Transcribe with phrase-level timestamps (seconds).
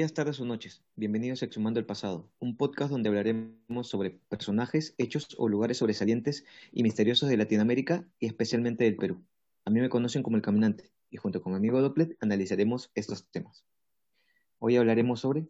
[0.00, 0.82] Días, tardes o noches.
[0.96, 6.46] Bienvenidos a Exhumando el Pasado, un podcast donde hablaremos sobre personajes, hechos o lugares sobresalientes
[6.72, 9.22] y misteriosos de Latinoamérica y especialmente del Perú.
[9.66, 13.30] A mí me conocen como El Caminante y junto con mi amigo Dopplet analizaremos estos
[13.30, 13.62] temas.
[14.58, 15.48] Hoy hablaremos sobre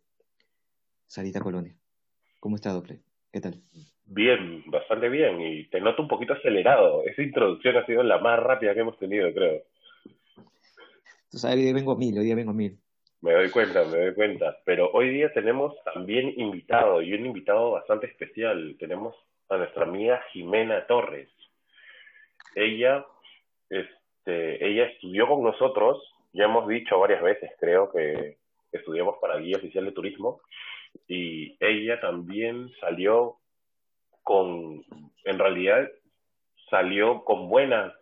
[1.07, 1.77] Sarita Colonia.
[2.41, 3.01] ¿Cómo está Dopplet?
[3.33, 3.63] ¿Qué tal?
[4.05, 7.05] Bien, bastante bien y te noto un poquito acelerado.
[7.05, 9.63] Esa introducción ha sido la más rápida que hemos tenido, creo.
[11.31, 12.77] Tú sabes, hoy día vengo a mil, hoy día vengo a mil.
[13.23, 14.59] Me doy cuenta, me doy cuenta.
[14.65, 18.77] Pero hoy día tenemos también invitado, y un invitado bastante especial.
[18.79, 19.15] Tenemos
[19.51, 21.29] a nuestra amiga Jimena Torres.
[22.55, 23.05] Ella,
[23.69, 26.03] este, ella estudió con nosotros,
[26.33, 28.39] ya hemos dicho varias veces, creo que
[28.73, 30.41] estudiamos para Guía Oficial de Turismo,
[31.07, 33.37] y ella también salió
[34.23, 34.85] con,
[35.25, 35.91] en realidad,
[36.71, 37.93] salió con buenas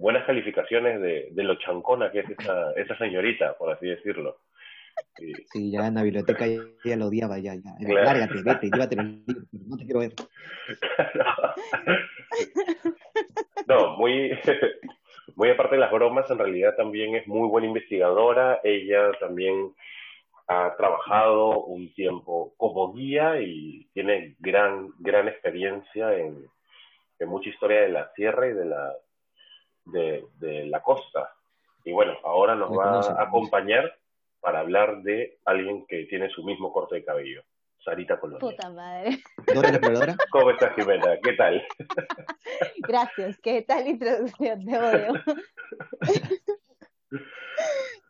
[0.00, 4.38] buenas calificaciones de, de lo chancona que es esa, esa señorita, por así decirlo.
[5.52, 7.72] Sí, ya en la biblioteca ya, lo odiaba, ya, ya.
[7.80, 10.14] Lárgate, vete, llévate no te quiero ver.
[13.66, 14.30] No, muy,
[15.36, 18.60] muy aparte de las bromas, en realidad también es muy buena investigadora.
[18.64, 19.72] Ella también
[20.48, 26.46] ha trabajado un tiempo como guía y tiene gran, gran experiencia en,
[27.20, 28.92] en mucha historia de la sierra y de la,
[29.90, 31.34] de, de la costa.
[31.84, 33.96] Y bueno, ahora nos va a acompañar
[34.40, 37.42] para hablar de alguien que tiene su mismo corte de cabello.
[37.84, 38.40] Sarita Colonia.
[38.40, 39.22] Puta madre.
[39.54, 39.70] ¿Dora
[40.30, 41.18] ¿Cómo estás, Jimena?
[41.22, 41.66] ¿Qué tal?
[42.88, 43.38] Gracias.
[43.40, 44.64] ¿Qué tal introducción?
[44.64, 45.12] Te odio.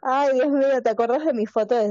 [0.02, 1.84] Ay, Dios mío, ¿te acuerdas de mi foto de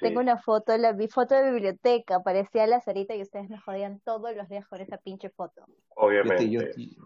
[0.00, 4.00] Tengo una foto, la, mi foto de biblioteca, parecía la Sarita y ustedes me jodían
[4.04, 5.64] todos los días con esa pinche foto.
[5.96, 6.48] Obviamente.
[6.48, 6.60] Yo,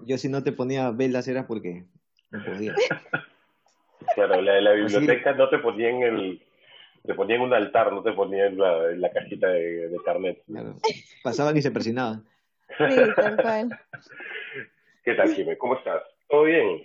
[0.05, 1.85] yo, si no te ponía velas era porque
[2.31, 2.75] no podía.
[4.15, 6.43] claro, la de la biblioteca no te ponía en el...
[7.05, 9.99] Te ponía en un altar, no te ponía en la, en la cajita de, de
[10.05, 10.41] carnet.
[10.47, 10.77] Claro.
[11.25, 12.25] Pasaban y se persinaban.
[12.79, 13.69] Sí, tal cual.
[15.05, 15.59] ¿Qué tal, Jimé?
[15.59, 16.03] ¿Cómo estás?
[16.29, 16.85] ¿Todo bien?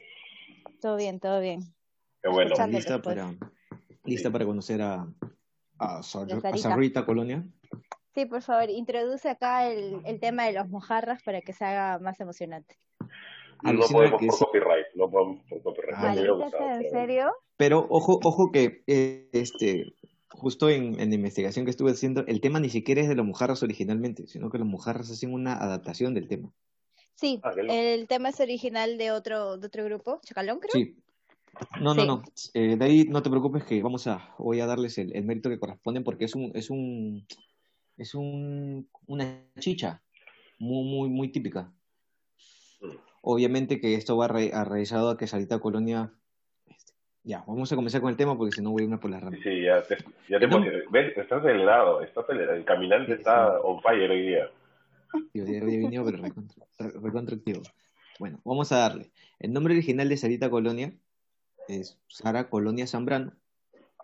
[0.82, 1.60] Todo bien, todo bien.
[2.24, 2.56] Qué bueno.
[2.68, 3.32] ¿Lista para,
[4.06, 5.08] lista para conocer a,
[5.80, 7.44] a, Sarita Colonia?
[8.14, 12.00] Sí, por favor, introduce acá el, el tema de los mojarras para que se haga
[12.00, 12.78] más emocionante.
[13.64, 15.98] No podemos por copyright, no podemos por copyright.
[15.98, 17.32] Ah, ¿En serio?
[17.58, 19.94] Pero ojo, ojo que eh, este
[20.30, 23.26] justo en, en, la investigación que estuve haciendo, el tema ni siquiera es de los
[23.26, 26.54] mojarras originalmente, sino que los mojarras hacen una adaptación del tema.
[27.16, 30.72] Sí, ah, el tema es original de otro, de otro grupo, Chacalón, creo.
[30.72, 30.96] Sí,
[31.82, 32.24] no, no, no.
[32.54, 35.50] Eh, de ahí no te preocupes que vamos a, voy a darles el, el, mérito
[35.50, 37.26] que corresponde porque es un, es un,
[37.98, 40.02] es un, una chicha
[40.60, 41.72] muy, muy, muy típica.
[43.22, 46.12] Obviamente que esto va a raizado a que Salita Colonia.
[46.66, 49.12] Este, ya, vamos a comenzar con el tema porque si no voy a irme por
[49.12, 49.40] las ramas.
[49.44, 49.98] Sí, ya te,
[50.30, 52.58] ya te ves, estás acelerado, estás acelerado.
[52.58, 53.62] El caminante sí, está sí.
[53.64, 54.50] on fire hoy día.
[55.34, 56.20] Sí, hoy día he venido, pero
[57.02, 57.62] recontractivo.
[58.20, 59.12] Bueno, vamos a darle.
[59.40, 60.94] El nombre original de Sarita Colonia
[61.68, 63.34] es Sara Colonia Zambrano,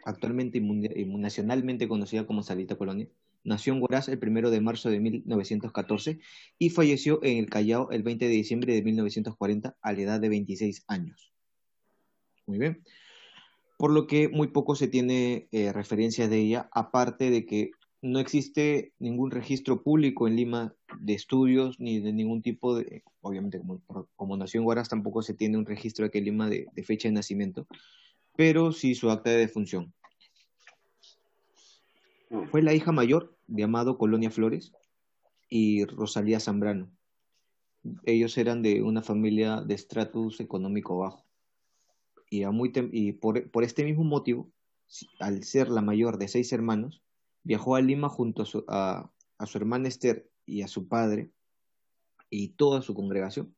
[0.06, 3.07] actualmente y nacionalmente conocida como Sarita Colonia.
[3.44, 6.19] Nació en Huaraz el 1 de marzo de 1914
[6.57, 10.29] y falleció en el Callao el 20 de diciembre de 1940 a la edad de
[10.29, 11.34] 26 años.
[12.46, 12.84] Muy bien.
[13.78, 17.72] Por lo que muy poco se tiene eh, referencia de ella, aparte de que
[18.03, 23.59] no existe ningún registro público en Lima de estudios ni de ningún tipo de, obviamente
[23.59, 23.81] como,
[24.18, 27.08] como nació en Huaraz tampoco se tiene un registro aquí en Lima de, de fecha
[27.08, 27.66] de nacimiento,
[28.36, 29.94] pero sí su acta de defunción.
[32.52, 34.74] Fue la hija mayor de Amado Colonia Flores
[35.47, 36.92] y Rosalía Zambrano.
[38.03, 41.24] Ellos eran de una familia de estratus económico bajo.
[42.30, 44.50] Y, a muy y por, por, este mismo motivo,
[45.19, 47.04] al ser la mayor de seis hermanos,
[47.44, 51.31] viajó a Lima junto a su, a, a su hermana Esther y a su padre
[52.30, 53.56] y toda su congregación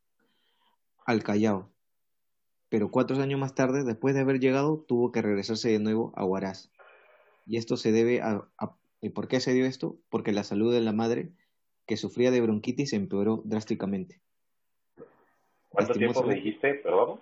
[1.06, 1.72] al Callao.
[2.70, 6.26] Pero cuatro años más tarde, después de haber llegado, tuvo que regresarse de nuevo a
[6.26, 6.72] Huaraz.
[7.46, 10.00] Y esto se debe a, a ¿Y por qué se dio esto?
[10.10, 11.30] Porque la salud de la madre,
[11.86, 14.20] que sufría de bronquitis, empeoró drásticamente.
[15.70, 17.20] ¿Cuánto tiempo me dijiste, perdón?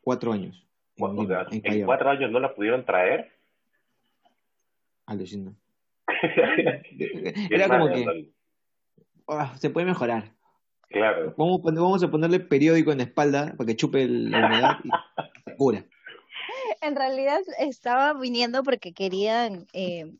[0.00, 0.64] Cuatro años.
[0.96, 3.32] En, ¿En, cuatro años no la pudieron traer?
[5.06, 5.52] Alucina.
[7.50, 8.32] Era como que
[9.26, 10.32] oh, se puede mejorar.
[10.88, 11.34] Claro.
[11.36, 14.90] Vamos, vamos, a ponerle periódico en la espalda para que chupe la humedad y
[15.44, 15.84] se cura.
[16.80, 20.12] En realidad estaba viniendo porque querían eh,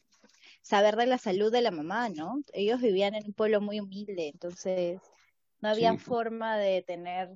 [0.63, 2.41] saber de la salud de la mamá, ¿no?
[2.53, 5.01] Ellos vivían en un pueblo muy humilde, entonces
[5.61, 5.99] no había sí.
[5.99, 7.29] forma de tener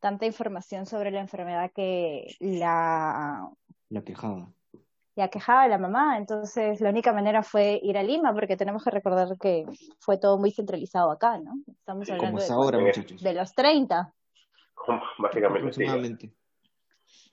[0.00, 3.50] tanta información sobre la enfermedad que la
[3.90, 4.52] la quejaba.
[5.18, 6.16] Y aquejaba a la mamá.
[6.16, 9.66] Entonces, la única manera fue ir a Lima, porque tenemos que recordar que
[9.98, 11.54] fue todo muy centralizado acá, ¿no?
[11.66, 13.20] Estamos hablando Como ahora, muchachos.
[13.20, 14.14] de los 30.
[15.18, 16.32] Básicamente.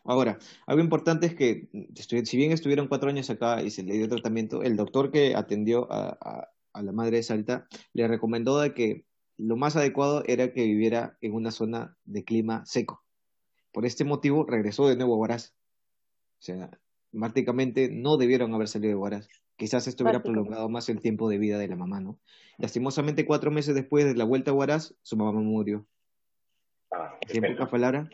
[0.04, 4.10] Ahora, algo importante es que, si bien estuvieron cuatro años acá y se le dio
[4.10, 9.06] tratamiento, el doctor que atendió a, a, la madre de Salta le recomendó de que
[9.38, 13.04] lo más adecuado era que viviera en una zona de clima seco.
[13.72, 15.54] Por este motivo regresó de nuevo a Huaraz.
[16.40, 16.72] O sea,
[17.20, 19.28] prácticamente no debieron haber salido de Huaraz.
[19.58, 22.20] Quizás esto hubiera prolongado más el tiempo de vida de la mamá, ¿no?
[22.58, 25.86] Lastimosamente, cuatro meses después de la vuelta a Huaraz, su mamá murió.
[26.92, 28.10] Ah, en pocas palabras,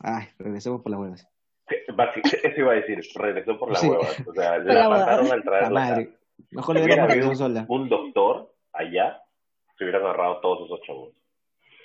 [0.00, 1.28] ay, regresemos por las huevas.
[2.24, 4.22] eso iba a decir, regresó por las huevas.
[4.26, 6.08] O sea, la, mataron al traerla.
[6.50, 7.66] Mejor le sola.
[7.68, 9.22] Un doctor allá
[9.76, 11.14] se hubiera agarrado todos esos chavos.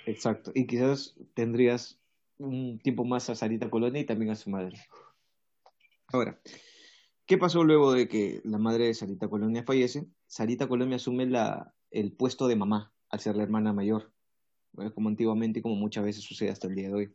[0.06, 0.52] Exacto.
[0.54, 2.00] Y quizás tendrías
[2.38, 4.76] un tiempo más a Sarita Colonia y también a su madre.
[6.12, 6.38] Ahora,
[7.24, 10.06] ¿qué pasó luego de que la madre de Sarita Colonia fallece?
[10.26, 14.12] Sarita Colonia asume la, el puesto de mamá al ser la hermana mayor,
[14.94, 17.14] como antiguamente y como muchas veces sucede hasta el día de hoy.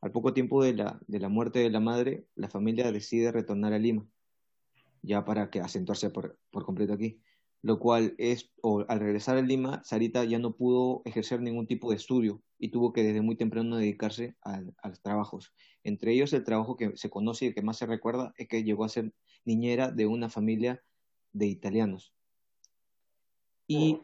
[0.00, 3.72] Al poco tiempo de la, de la muerte de la madre, la familia decide retornar
[3.72, 4.04] a Lima,
[5.02, 7.20] ya para que acentuarse por, por completo aquí
[7.64, 11.88] lo cual es, o, al regresar a Lima, Sarita ya no pudo ejercer ningún tipo
[11.88, 15.54] de estudio y tuvo que desde muy temprano dedicarse a, los trabajos.
[15.82, 18.84] Entre ellos, el trabajo que se conoce y que más se recuerda es que llegó
[18.84, 19.14] a ser
[19.46, 20.82] niñera de una familia
[21.32, 22.12] de italianos.
[23.66, 23.98] Y,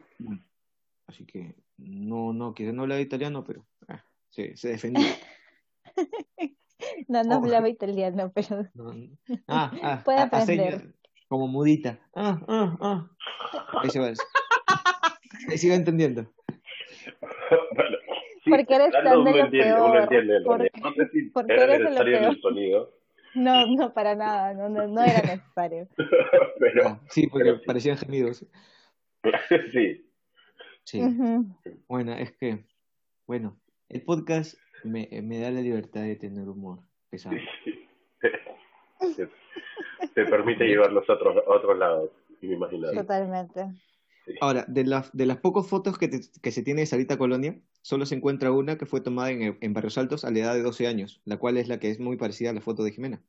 [1.05, 5.05] así que no, no, quizás no hablaba italiano, pero ah, se, se defendió.
[7.07, 8.67] no, no hablaba italiano, pero
[9.47, 10.95] ah, ah, puede aprender
[11.31, 11.97] como mudita.
[12.13, 13.09] Ah, ah, ah.
[13.81, 14.07] Ahí se va.
[14.07, 16.29] Ahí va entendiendo.
[17.73, 17.97] bueno,
[18.49, 19.91] porque eres tan de lo peor.
[19.91, 22.93] Uno entiende, no sé si porque era eres necesario el sonido.
[23.33, 25.87] No, no, para nada, no, no, no era necesario.
[26.59, 28.45] pero, sí, porque parecían gemidos.
[29.71, 30.05] sí.
[30.83, 31.01] Sí.
[31.87, 32.65] Bueno, es que,
[33.25, 33.57] bueno,
[33.87, 36.79] el podcast me, me da la libertad de tener humor
[37.09, 37.37] pesado.
[40.13, 42.09] Te permite llevar los otros, a otros lados,
[42.41, 43.01] imaginario.
[43.01, 43.65] Totalmente.
[44.39, 46.09] Ahora, de las, de las pocas fotos que,
[46.41, 49.73] que se tiene de Sarita Colonia, solo se encuentra una que fue tomada en, en
[49.73, 52.17] Barrios Altos a la edad de 12 años, la cual es la que es muy
[52.17, 53.21] parecida a la foto de Jimena.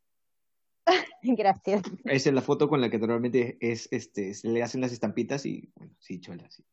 [1.23, 1.83] Gracias.
[2.05, 5.47] Esa es la foto con la que normalmente es, este, se le hacen las estampitas
[5.47, 6.65] y, bueno, sí, chola, sí.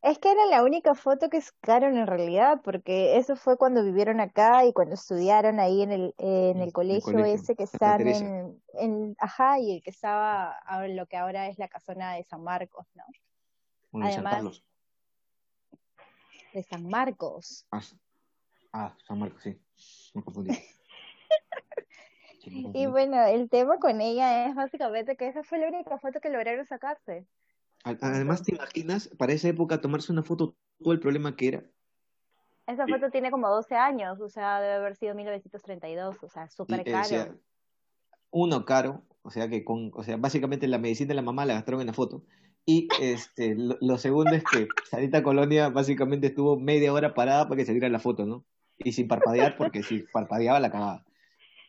[0.00, 4.20] Es que era la única foto que sacaron en realidad, porque eso fue cuando vivieron
[4.20, 9.16] acá y cuando estudiaron ahí en el, en el, colegio, ese que están en, en,
[9.18, 12.86] ajá, y el que estaba en lo que ahora es la casona de San Marcos,
[12.94, 13.04] ¿no?
[14.04, 14.62] Además,
[16.54, 17.66] de San Marcos.
[17.70, 17.82] Ah,
[18.72, 19.60] ah, San Marcos, sí,
[20.14, 20.50] me confundí.
[22.74, 26.30] y bueno, el tema con ella es básicamente que esa fue la única foto que
[26.30, 27.26] lograron sacarse.
[27.84, 31.64] Además, ¿te imaginas para esa época tomarse una foto todo el problema que era?
[32.66, 36.80] Esa foto tiene como 12 años, o sea, debe haber sido 1932, o sea, súper
[36.80, 37.34] eh, caro.
[38.30, 41.54] uno, caro, o sea, que con, o sea, básicamente la medicina de la mamá la
[41.54, 42.24] gastaron en la foto.
[42.66, 47.64] Y este, lo, segundo es que Sarita Colonia básicamente estuvo media hora parada para que
[47.64, 48.44] saliera la foto, ¿no?
[48.76, 51.07] Y sin parpadear, porque si parpadeaba la cagaba.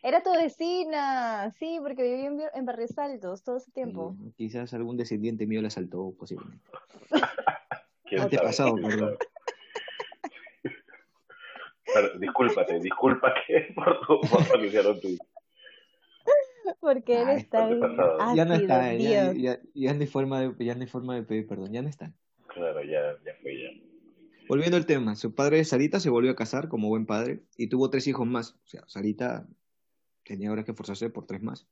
[0.02, 4.16] Era tu vecina, sí, porque vivía en, en Barrios Altos todo ese tiempo.
[4.36, 6.64] quizás algún descendiente mío la asaltó, posiblemente.
[8.06, 9.16] ¿Qué pasado, perdón.
[11.92, 15.08] Pero, discúlpate, discúlpate por tu por lo que hicieron tú.
[16.78, 17.80] Porque él está bien
[18.36, 21.24] Ya no está, ya, ya, ya, no hay forma de, ya no hay forma de
[21.24, 22.12] pedir perdón, ya no está.
[22.46, 23.68] Claro, ya, ya fue ya.
[24.48, 27.90] Volviendo al tema, su padre Sarita se volvió a casar como buen padre y tuvo
[27.90, 28.52] tres hijos más.
[28.64, 29.46] O sea, Sarita
[30.24, 31.66] tenía ahora que esforzarse por tres más.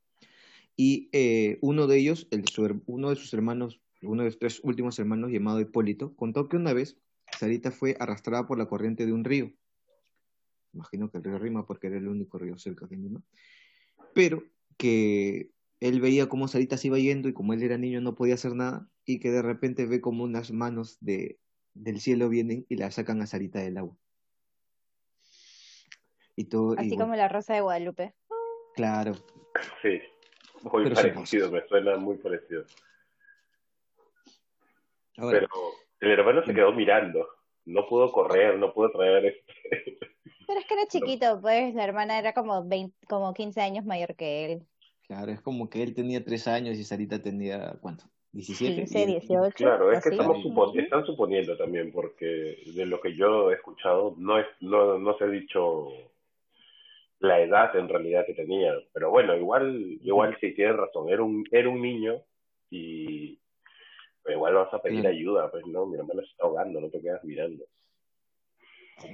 [0.76, 2.45] Y eh, uno de ellos, el,
[2.87, 6.73] uno de sus hermanos, uno de sus tres últimos hermanos, llamado Hipólito, contó que una
[6.73, 6.99] vez
[7.37, 9.52] Sarita fue arrastrada por la corriente de un río.
[10.73, 13.23] Imagino que el río Rima porque era el único río cerca de Lima.
[14.14, 14.45] Pero
[14.76, 15.50] que
[15.81, 18.55] él veía cómo Sarita se iba yendo y como él era niño no podía hacer
[18.55, 21.38] nada y que de repente ve como unas manos de,
[21.75, 23.97] del cielo vienen y la sacan a Sarita del agua.
[26.37, 28.14] Y todo, Así como la rosa de Guadalupe.
[28.79, 29.13] Claro.
[29.83, 30.01] Sí,
[30.63, 32.63] muy parecido, me suena muy parecido.
[35.17, 35.49] Pero
[35.99, 37.27] el hermano se quedó mirando,
[37.65, 39.99] no pudo correr, no pudo traer este...
[40.47, 44.15] Pero es que era chiquito, pues la hermana era como 20, como 15 años mayor
[44.15, 44.67] que él.
[45.09, 48.05] Claro, es como que él tenía 3 años y Sarita tenía, ¿cuánto?
[48.31, 48.77] 17.
[48.77, 49.55] 15, 18.
[49.57, 50.39] Claro, es que estamos
[50.77, 55.25] están suponiendo también, porque de lo que yo he escuchado, no, es, no, no se
[55.25, 55.89] ha dicho
[57.21, 58.75] la edad en realidad que tenía.
[58.93, 62.23] Pero bueno, igual, igual sí tiene razón, era un, era un niño
[62.71, 63.39] y
[64.27, 67.25] igual vas a pedir ayuda, pues no, mi hermano se está ahogando, no te quedas
[67.25, 67.65] mirando.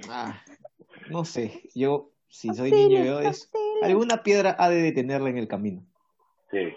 [0.09, 0.43] Ah,
[1.11, 3.51] no sé, yo si soy niño yo es
[3.83, 5.85] alguna piedra ha de detenerla en el camino.
[6.51, 6.75] Sí.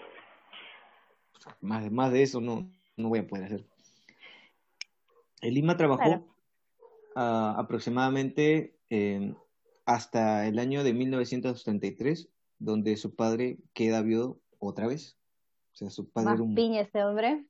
[1.60, 3.64] Más, más de eso no, no voy a poder hacer.
[5.40, 6.26] El Lima trabajó
[7.16, 8.74] ah, aproximadamente
[9.88, 12.28] hasta el año de 1933,
[12.58, 15.16] donde su padre queda viudo otra vez.
[15.72, 16.54] O sea, su padre era un...
[16.54, 17.46] piña ese hombre.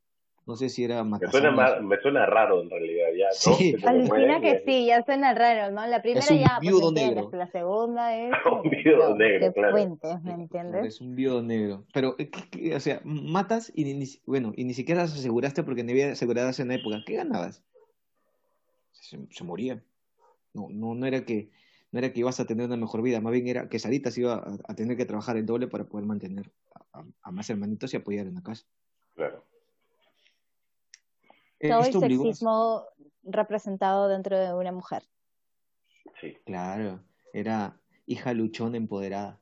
[0.47, 3.09] No sé si era me suena, me suena raro en realidad.
[3.19, 3.75] Ya, sí.
[3.85, 5.85] Alucina que sí, ya suena raro, ¿no?
[5.89, 7.29] La primera ya, pues, viudo negro.
[7.33, 8.33] la segunda es...
[8.65, 9.73] un viudo negro, claro.
[9.73, 10.87] Fuentes, ¿me entiendes?
[10.87, 11.87] Es un viudo negro.
[11.93, 12.15] Pero,
[12.73, 16.61] o sea, matas y ni, bueno, y ni siquiera las aseguraste porque no había aseguradas
[16.61, 17.03] en la época.
[17.05, 17.65] ¿Qué ganabas?
[18.93, 19.83] Se, se moría.
[20.55, 21.51] No, no, no era que
[21.91, 24.21] no era que ibas a tener una mejor vida, más bien era que Sarita se
[24.21, 26.51] iba a, tener que trabajar el doble para poder mantener
[27.23, 28.67] a, más hermanitos y apoyar en la casa.
[29.15, 29.45] Claro.
[31.61, 32.85] Eh, Todo el sexismo
[33.23, 35.03] representado dentro de una mujer.
[36.21, 36.37] Sí.
[36.45, 37.01] Claro,
[37.33, 39.41] era hija luchona empoderada.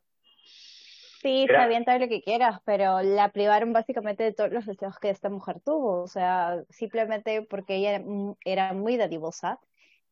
[1.23, 4.99] Sí, está bien todo lo que quieras, pero la privaron básicamente de todos los deseos
[4.99, 6.03] que esta mujer tuvo.
[6.03, 8.00] O sea, simplemente porque ella
[8.45, 9.59] era muy dadivosa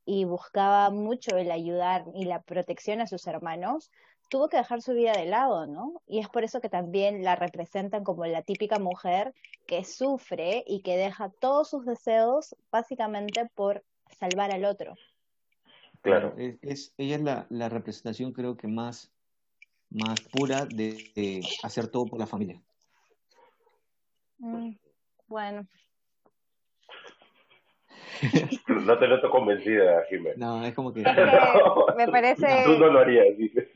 [0.05, 3.91] y buscaba mucho el ayudar y la protección a sus hermanos,
[4.29, 6.03] tuvo que dejar su vida de lado, ¿no?
[6.07, 9.35] Y es por eso que también la representan como la típica mujer
[9.67, 13.85] que sufre y que deja todos sus deseos básicamente por
[14.19, 14.95] salvar al otro.
[16.03, 19.11] Claro, es, ella es la, la, representación creo que más,
[19.89, 22.61] más pura de, hacer todo por la familia.
[24.39, 24.73] Mm,
[25.29, 25.67] bueno,
[28.69, 30.39] no te noto convencida, Jiménez.
[30.39, 31.01] No, es como que...
[31.97, 32.65] me parece...
[32.65, 33.69] Tú no lo harías, dices.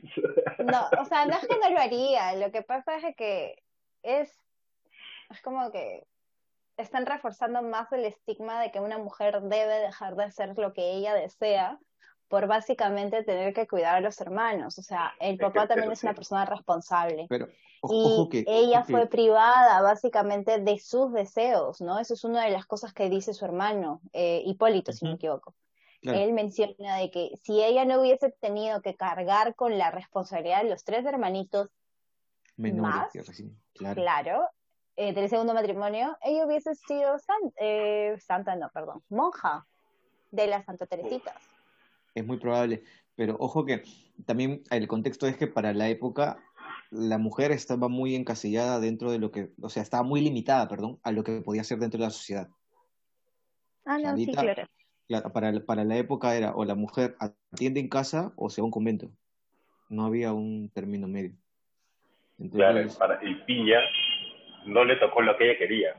[0.59, 2.33] No, o sea, no es que no lo haría.
[2.35, 3.61] Lo que pasa es que
[4.03, 4.35] es...
[5.29, 6.03] Es como que
[6.77, 10.93] están reforzando más el estigma de que una mujer debe dejar de hacer lo que
[10.93, 11.77] ella desea
[12.29, 14.77] por básicamente tener que cuidar a los hermanos.
[14.77, 17.25] O sea, el papá también es una persona responsable.
[17.27, 17.49] Pero,
[17.89, 21.97] y ella fue privada básicamente de sus deseos, ¿no?
[21.97, 25.15] Eso es una de las cosas que dice su hermano, eh, Hipólito, si no me
[25.15, 25.55] equivoco.
[26.01, 30.69] Él menciona de que si ella no hubiese tenido que cargar con la responsabilidad de
[30.69, 31.69] los tres hermanitos
[32.55, 33.11] más,
[33.73, 34.47] claro,
[34.95, 37.17] eh, del segundo matrimonio, ella hubiese sido
[37.57, 39.65] eh, santa, no, perdón, monja
[40.31, 41.35] de las Santa Teresitas
[42.15, 42.83] es muy probable.
[43.15, 43.83] Pero ojo que
[44.25, 46.39] también el contexto es que para la época
[46.91, 50.99] la mujer estaba muy encasillada dentro de lo que, o sea, estaba muy limitada, perdón,
[51.03, 52.47] a lo que podía hacer dentro de la sociedad.
[53.85, 54.69] Ah, no, sí, claro.
[55.33, 58.67] para, para la época era o la mujer atiende en casa o se va a
[58.67, 59.11] un convento.
[59.89, 61.33] No había un término medio.
[62.51, 63.79] claro, para, y Piña
[64.65, 65.95] no le tocó lo que ella quería.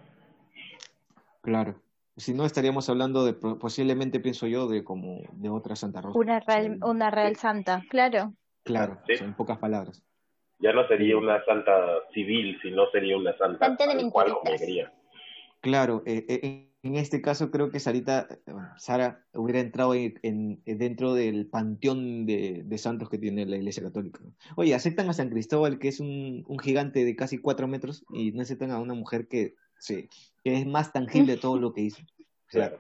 [1.42, 1.80] Claro
[2.16, 6.18] si no estaríamos hablando de posiblemente pienso yo de como de otra Santa Rosa.
[6.18, 8.34] Una real, una real santa, claro.
[8.64, 10.04] Claro, en pocas palabras.
[10.58, 11.72] Ya no sería una santa
[12.12, 14.92] civil, sino sería una santa, santa de cual como quería.
[15.62, 18.28] Claro, eh, eh, en este caso creo que Sarita,
[18.76, 24.20] Sara hubiera entrado en, dentro del panteón de, santos que tiene la Iglesia Católica.
[24.56, 28.32] Oye, aceptan a San Cristóbal, que es un, un gigante de casi cuatro metros, y
[28.32, 30.10] no aceptan a una mujer que Sí,
[30.44, 32.02] que es más tangible todo lo que hizo.
[32.46, 32.78] claro.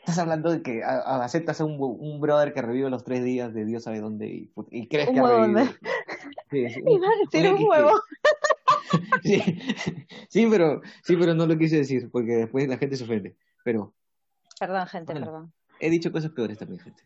[0.00, 3.66] Estás hablando de que aceptas a un, un, brother que revive los tres días de
[3.66, 5.66] Dios sabe dónde y, y crees que ha revivido.
[6.50, 7.04] Sí, sí, un,
[7.46, 7.92] un huevo.
[9.22, 9.42] sí,
[10.30, 13.36] sí, pero, sí, pero no lo quise decir porque después la gente se ofende.
[13.64, 13.92] Pero.
[14.58, 15.52] Perdón, gente, perdón.
[15.78, 17.02] He dicho cosas peores también, gente.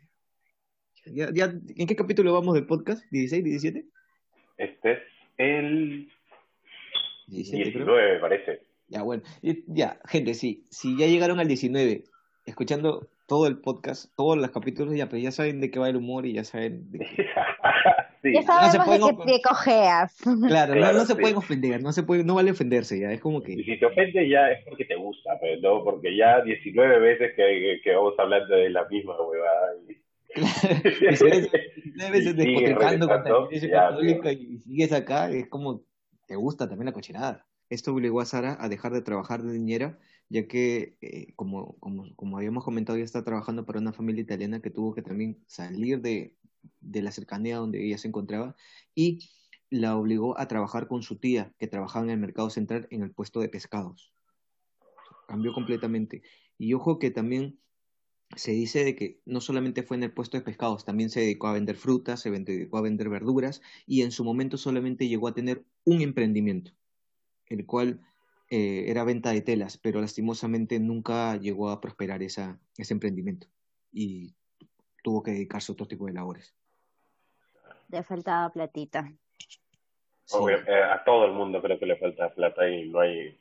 [1.07, 3.05] Ya, ya, ¿En qué capítulo vamos del podcast?
[3.11, 3.85] ¿16, 17?
[4.59, 4.99] Este es
[5.39, 6.09] el
[7.27, 8.72] 19, me parece.
[8.93, 9.23] Ya, bueno,
[9.69, 12.05] ya, gente, sí, si ya llegaron al 19,
[12.45, 15.97] escuchando todo el podcast, todos los capítulos, ya, pues ya saben de qué va el
[15.97, 17.27] humor y ya saben de qué...
[18.25, 20.15] Ya sabemos no de qué cojeas.
[20.47, 23.55] Claro, no, se pueden ofender, no se puede, no vale ofenderse ya, es como que...
[23.55, 27.33] Y si te ofende ya es porque te gusta, pero no porque ya 19 veces
[27.35, 29.97] que, que, vamos hablando de la misma huevada y...
[30.35, 35.81] Claro, 19 veces despotricando contra la iglesia católica y sigues acá, es como,
[36.29, 37.47] te gusta también la cochinada.
[37.73, 39.99] Esto obligó a Sara a dejar de trabajar de niñera,
[40.29, 44.69] ya que, eh, como, como, habíamos comentado, ella está trabajando para una familia italiana que
[44.69, 46.37] tuvo que también salir de,
[46.83, 48.57] de la cercanía donde ella se encontraba
[48.95, 49.21] y
[49.71, 53.11] la obligó a trabajar con su tía, que trabajaba en el mercado central en el
[53.11, 54.13] puesto de pescados.
[55.27, 56.23] Cambió completamente.
[56.59, 57.59] Y ojo que también
[58.37, 61.49] se dice de que no solamente fue en el puesto de pescados, también se dedicó
[61.49, 65.33] a vender frutas, se dedicó a vender verduras y en su momento solamente llegó a
[65.33, 66.73] tener un emprendimiento,
[67.49, 68.01] el cual
[68.51, 73.47] eh, era venta de telas, pero lastimosamente nunca llegó a prosperar esa, ese emprendimiento
[73.93, 74.35] y
[75.03, 76.55] tuvo que dedicarse a otro tipo de labores.
[77.89, 79.13] Le faltaba platita.
[80.49, 83.39] Eh, a todo el mundo creo que le falta plata y no hay...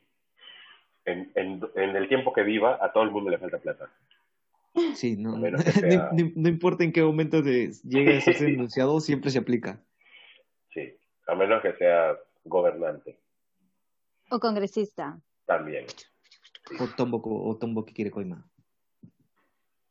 [1.04, 3.90] En, en, en el tiempo que viva, a todo el mundo le falta plata.
[4.94, 5.36] Sí, no,
[6.36, 9.80] no, importa en qué momento llegue a ser denunciado, siempre se aplica.
[10.72, 13.18] Sí, a menos que sea gobernante.
[14.32, 15.20] O congresista.
[15.44, 15.84] También.
[16.80, 18.48] O tombo, o tombo que quiere coima.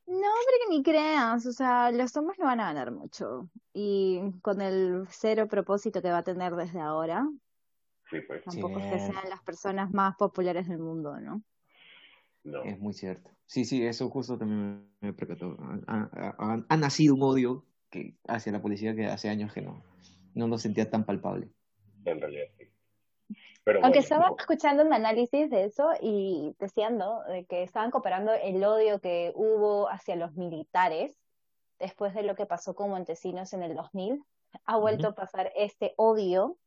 [0.07, 0.31] No,
[0.63, 3.49] que ni creas, o sea, los tombos no van a ganar mucho.
[3.71, 7.29] Y con el cero propósito que va a tener desde ahora,
[8.09, 8.43] sí, pues.
[8.43, 11.43] tampoco es que sean las personas más populares del mundo, ¿no?
[12.65, 13.29] Es muy cierto.
[13.45, 15.55] Sí, sí, eso justo también me percató.
[15.87, 19.83] Ha, ha, nacido un odio que hacia la policía que hace años que no,
[20.33, 21.51] no lo sentía tan palpable.
[22.05, 22.47] En realidad,
[23.83, 27.23] Aunque estaba escuchando un análisis de eso y decían, ¿no?
[27.23, 31.15] De que estaban comparando el odio que hubo hacia los militares
[31.77, 34.23] después de lo que pasó con Montesinos en el 2000.
[34.65, 36.57] Ha vuelto a pasar este odio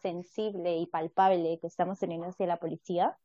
[0.00, 3.16] sensible y palpable que estamos teniendo hacia la policía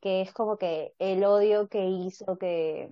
[0.00, 2.88] que es como que el odio que hizo que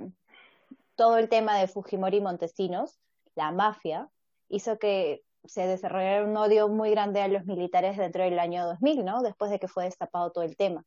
[0.97, 2.99] todo el tema de Fujimori y Montesinos,
[3.35, 4.09] la mafia,
[4.49, 9.05] hizo que se desarrollara un odio muy grande a los militares dentro del año 2000,
[9.05, 9.23] ¿no?
[9.23, 10.85] Después de que fue destapado todo el tema.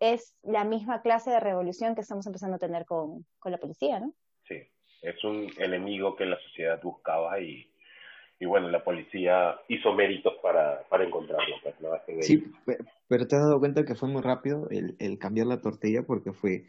[0.00, 4.00] Es la misma clase de revolución que estamos empezando a tener con, con la policía,
[4.00, 4.14] ¿no?
[4.46, 4.62] Sí,
[5.02, 7.68] es un enemigo que la sociedad buscaba y
[8.40, 11.56] y bueno, la policía hizo méritos para, para encontrarlo.
[11.62, 12.44] Pues, sí,
[13.08, 16.32] pero te has dado cuenta que fue muy rápido el, el cambiar la tortilla porque
[16.32, 16.66] fue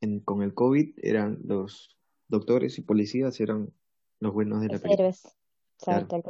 [0.00, 1.96] en, con el COVID eran los
[2.28, 3.72] doctores y policías eran
[4.20, 5.12] los buenos de la película.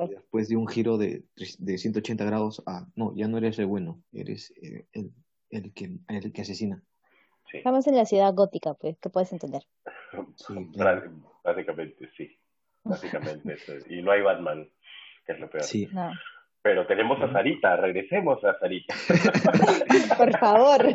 [0.08, 1.24] Después de un giro de,
[1.58, 5.12] de 180 grados a, no, ya no eres el bueno, eres eh, el,
[5.50, 6.82] el, que, el que asesina.
[7.52, 9.62] Estamos en la ciudad gótica, pues, ¿qué puedes entender?
[10.37, 10.54] Sí,
[11.44, 12.38] Básicamente, sí.
[12.84, 13.72] Básicamente eso.
[13.88, 14.68] Y no hay Batman
[15.24, 15.64] que es lo peor.
[15.64, 15.88] Sí.
[16.62, 18.94] Pero tenemos a Sarita, regresemos a Sarita.
[20.18, 20.94] por favor.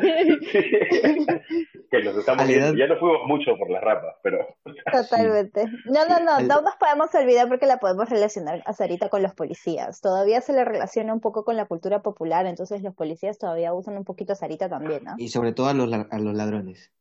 [1.90, 4.46] que nos estamos Ya no fuimos mucho por las rapas, pero.
[4.92, 5.64] Totalmente.
[5.86, 9.34] No, no, no, no nos podemos olvidar porque la podemos relacionar a Sarita con los
[9.34, 10.00] policías.
[10.00, 13.96] Todavía se le relaciona un poco con la cultura popular, entonces los policías todavía usan
[13.96, 15.14] un poquito a Sarita también, ¿no?
[15.16, 16.92] Y sobre todo a los, a los ladrones.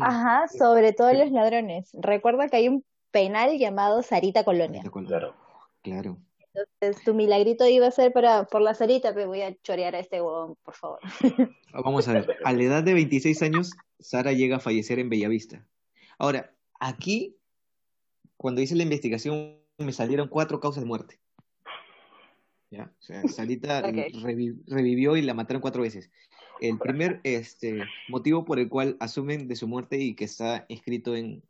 [0.00, 1.90] Ajá, sobre todo a los ladrones.
[2.00, 4.82] Recuerda que hay un penal llamado Sarita Colonia.
[5.06, 5.34] Claro.
[5.82, 6.18] Claro.
[6.56, 10.00] Entonces, tu milagrito iba a ser para, por la Sarita, pero voy a chorear a
[10.00, 11.00] este huevón, por favor.
[11.72, 15.66] Vamos a ver, a la edad de 26 años, Sara llega a fallecer en Bellavista.
[16.18, 17.36] Ahora, aquí,
[18.36, 21.20] cuando hice la investigación, me salieron cuatro causas de muerte.
[22.70, 22.92] ¿Ya?
[22.98, 23.82] O sea, Sarita
[24.66, 26.10] revivió y la mataron cuatro veces.
[26.60, 31.14] El primer este, motivo por el cual asumen de su muerte y que está escrito
[31.14, 31.42] en,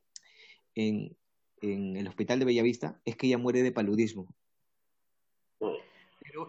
[0.74, 1.16] en,
[1.60, 4.26] en el hospital de Bellavista es que ella muere de paludismo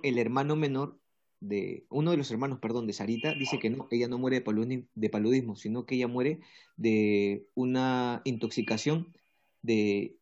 [0.04, 1.00] el hermano menor
[1.40, 4.44] de, uno de los hermanos, perdón, de Sarita, dice que no, ella no muere
[4.96, 6.40] de, paludismo, sino que ella muere
[6.76, 9.14] de una intoxicación
[9.62, 10.18] de,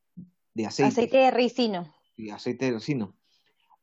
[0.53, 0.89] de aceite.
[0.89, 1.93] Aceite de ricino.
[2.17, 3.15] Y aceite de ricino.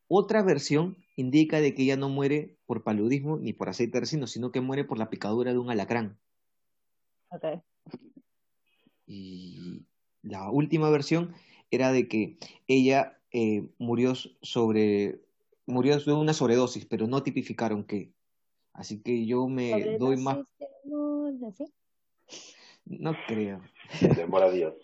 [0.09, 4.27] Otra versión indica de que ella no muere por paludismo ni por aceite de ricino,
[4.27, 6.19] sino que muere por la picadura de un alacrán.
[7.31, 7.63] Okay.
[9.07, 9.87] Y
[10.23, 11.35] la última versión
[11.71, 15.23] era de que ella eh, murió sobre
[15.73, 18.13] murió de una sobredosis, pero no tipificaron qué.
[18.73, 20.39] Así que yo me doy más.
[22.85, 23.61] No creo.
[24.01, 24.75] De amor a Dios.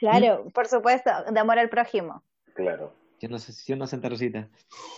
[0.00, 2.22] Claro, por supuesto, de amor al prójimo.
[2.54, 2.92] Claro.
[3.20, 4.48] Yo no sé, yo no Santa Rosita.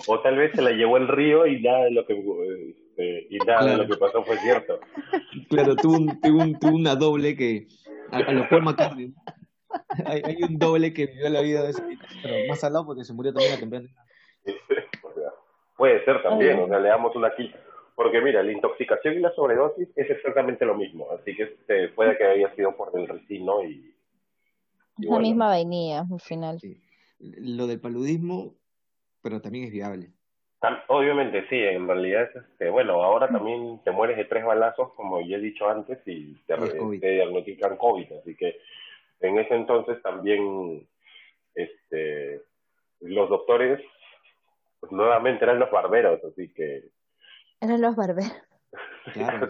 [0.07, 3.39] O tal vez se la llevó el río y nada de lo que este, y
[3.39, 4.81] nada de lo que pasó fue cierto.
[5.49, 6.21] Claro, tuvo, un,
[6.59, 7.69] tuvo, una doble que
[8.11, 9.13] a, a lo Paul McCartney.
[10.07, 11.83] Hay, hay, un doble que vivió la vida de ese
[12.23, 13.89] pero más al lado porque se murió también a temprana
[15.77, 17.59] Puede ser también, o sea, le damos una quita.
[17.95, 22.17] Porque mira, la intoxicación y la sobredosis es exactamente lo mismo, así que este, puede
[22.19, 23.95] que haya sido por el resino y...
[24.99, 26.59] la misma vainilla, al final.
[27.19, 28.55] Lo del paludismo,
[29.23, 30.11] pero también es viable.
[30.89, 35.21] Obviamente sí, en realidad es este, bueno, ahora también te mueres de tres balazos, como
[35.21, 38.59] ya he dicho antes, y te, te diagnostican COVID, así que
[39.21, 40.87] en ese entonces también
[41.55, 42.43] este,
[43.01, 43.81] los doctores
[44.89, 46.91] pues nuevamente eran los barberos, así que...
[47.61, 48.33] Eran los barberos.
[49.15, 49.49] Claro,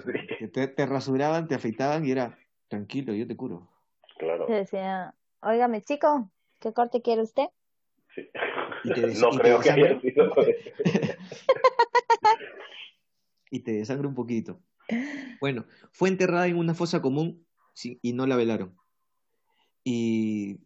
[0.53, 3.71] te, te, rasuraban, te afeitaban y era tranquilo, yo te curo.
[4.19, 4.45] Claro.
[4.47, 4.61] Claro.
[4.61, 7.47] decía, óigame chico, ¿qué corte quiere usted?
[8.15, 8.29] Sí.
[8.85, 10.01] Y te des- no y te creo que haya desangra.
[10.03, 10.35] sido.
[13.51, 14.61] y te desangra un poquito.
[15.41, 18.77] Bueno, fue enterrada en una fosa común sí, y no la velaron.
[19.85, 20.59] Y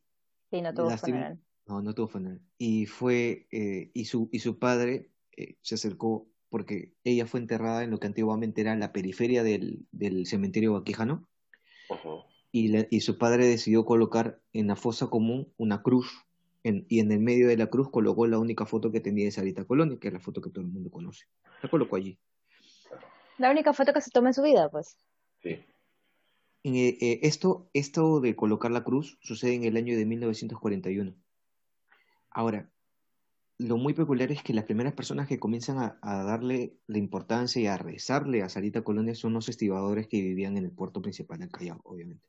[0.51, 1.39] Sí, no tuvo Lastim- funeral.
[1.71, 2.41] No, no tuvo funeral.
[2.59, 7.85] Y fue eh, y su y su padre eh, se acercó porque ella fue enterrada
[7.85, 11.29] en lo que antiguamente era la periferia del, del cementerio vaquijano
[12.51, 16.11] y, la- y su padre decidió colocar en la fosa común una cruz
[16.65, 19.31] en- y en el medio de la cruz colocó la única foto que tenía de
[19.31, 21.27] Sarita Colonia, que es la foto que todo el mundo conoce.
[21.63, 22.19] La colocó allí.
[23.39, 24.97] La única foto que se toma en su vida, pues.
[25.43, 25.51] Sí.
[26.65, 31.15] Eh, eh, esto, esto de colocar la cruz sucede en el año de 1941.
[32.31, 32.71] Ahora,
[33.59, 37.61] lo muy peculiar es que las primeras personas que comienzan a, a darle la importancia
[37.61, 41.39] y a rezarle a Sarita Colonia son los estibadores que vivían en el puerto principal
[41.39, 42.25] del Callao, obviamente.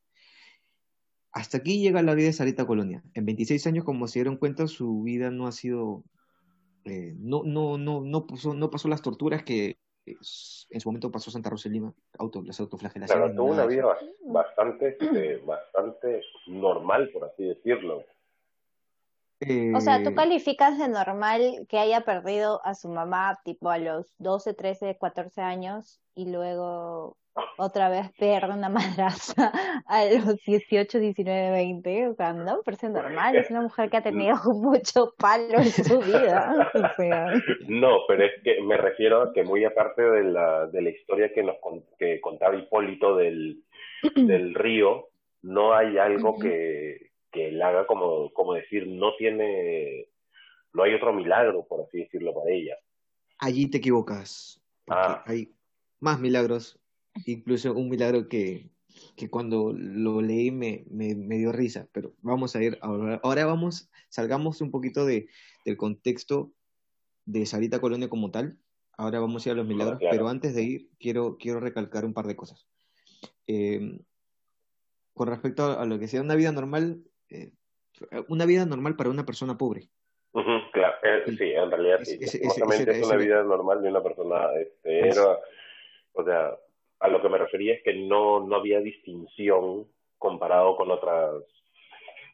[1.33, 3.01] Hasta aquí llega la vida de Sarita Colonia.
[3.13, 6.03] En 26 años, como se dieron cuenta, su vida no ha sido,
[6.83, 10.15] eh, no, no, no, no, pasó, no pasó las torturas que eh,
[10.69, 13.23] en su momento pasó Santa Rosa de Lima, auto, las autoflagelaciones.
[13.23, 13.85] Claro, tuvo una vida
[14.25, 18.03] bastante, este, bastante normal, por así decirlo.
[19.75, 23.77] O sea, tú Eh, calificas de normal que haya perdido a su mamá tipo a
[23.77, 27.17] los 12, 13, 14 años y luego
[27.57, 28.69] otra vez pierde una
[29.49, 29.51] madrastra
[29.87, 32.07] a los 18, 19, 20.
[32.09, 33.35] O sea, no me parece normal.
[33.35, 36.69] Es una mujer que ha tenido mucho palo en su vida.
[36.75, 37.33] O sea,
[37.67, 41.31] No, pero es que me refiero a que muy aparte de la, de la historia
[41.33, 43.63] que nos con- que contaba Hipólito del,
[44.15, 45.07] del río,
[45.41, 50.07] no hay algo que, que la haga como, como decir, no tiene,
[50.73, 52.75] no hay otro milagro, por así decirlo, para ella.
[53.39, 55.23] allí te equivocas, Ah.
[55.25, 55.53] hay
[55.99, 56.79] más milagros,
[57.25, 58.69] incluso un milagro que,
[59.15, 63.45] que cuando lo leí me, me, me dio risa, pero vamos a ir ahora, ahora
[63.45, 65.27] vamos, salgamos un poquito de,
[65.65, 66.51] del contexto
[67.25, 68.57] de Sarita Colonia como tal,
[68.97, 70.11] ahora vamos a ir a los milagros, claro.
[70.15, 72.67] pero antes de ir quiero, quiero recalcar un par de cosas.
[73.47, 73.99] Eh,
[75.13, 77.51] con respecto a, a lo que sea una vida normal, eh,
[78.29, 79.89] una vida normal para una persona pobre.
[80.71, 81.51] Claro, eh, Sí.
[81.51, 82.17] en realidad sí.
[82.21, 82.57] Ese- es
[83.05, 85.37] una vida normal de una persona, este, Es- era,
[86.13, 86.57] o sea,
[86.99, 91.43] a lo que me refería es que no, no había distinción comparado con otras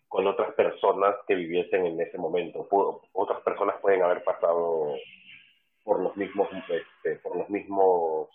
[0.09, 2.65] con otras personas que viviesen en ese momento.
[3.11, 4.93] Otras personas pueden haber pasado
[5.83, 8.29] por los mismos este, por los mismos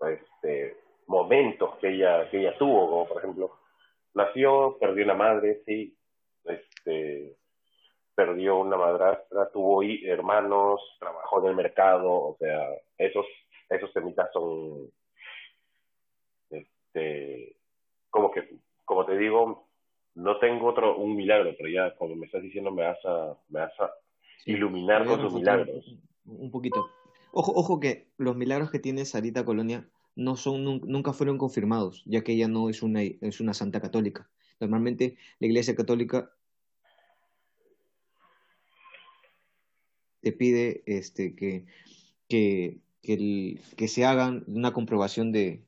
[0.00, 0.76] este,
[1.08, 3.50] momentos que ella que ella tuvo, como por ejemplo,
[4.16, 5.94] nació, perdió una madre, sí,
[6.44, 7.36] este
[8.14, 13.26] perdió una madrastra, tuvo hermanos, trabajó en el mercado, o sea, esos
[13.68, 14.90] esos temitas son
[16.50, 17.56] este
[18.10, 18.48] como que
[18.86, 19.68] como te digo,
[20.14, 23.60] no tengo otro un milagro, pero ya como me estás diciendo me vas a me
[23.60, 23.90] vas a
[24.44, 24.52] Sí.
[24.52, 25.86] iluminar con refutar milagros.
[26.24, 26.86] Un, un poquito.
[27.32, 32.02] Ojo, ojo que los milagros que tiene Sarita Colonia no son, nun- nunca fueron confirmados,
[32.06, 34.28] ya que ella no es una, es una santa católica.
[34.58, 36.30] Normalmente la Iglesia Católica
[40.22, 41.66] te pide este, que,
[42.28, 45.62] que, que, el- que se hagan una comprobación de,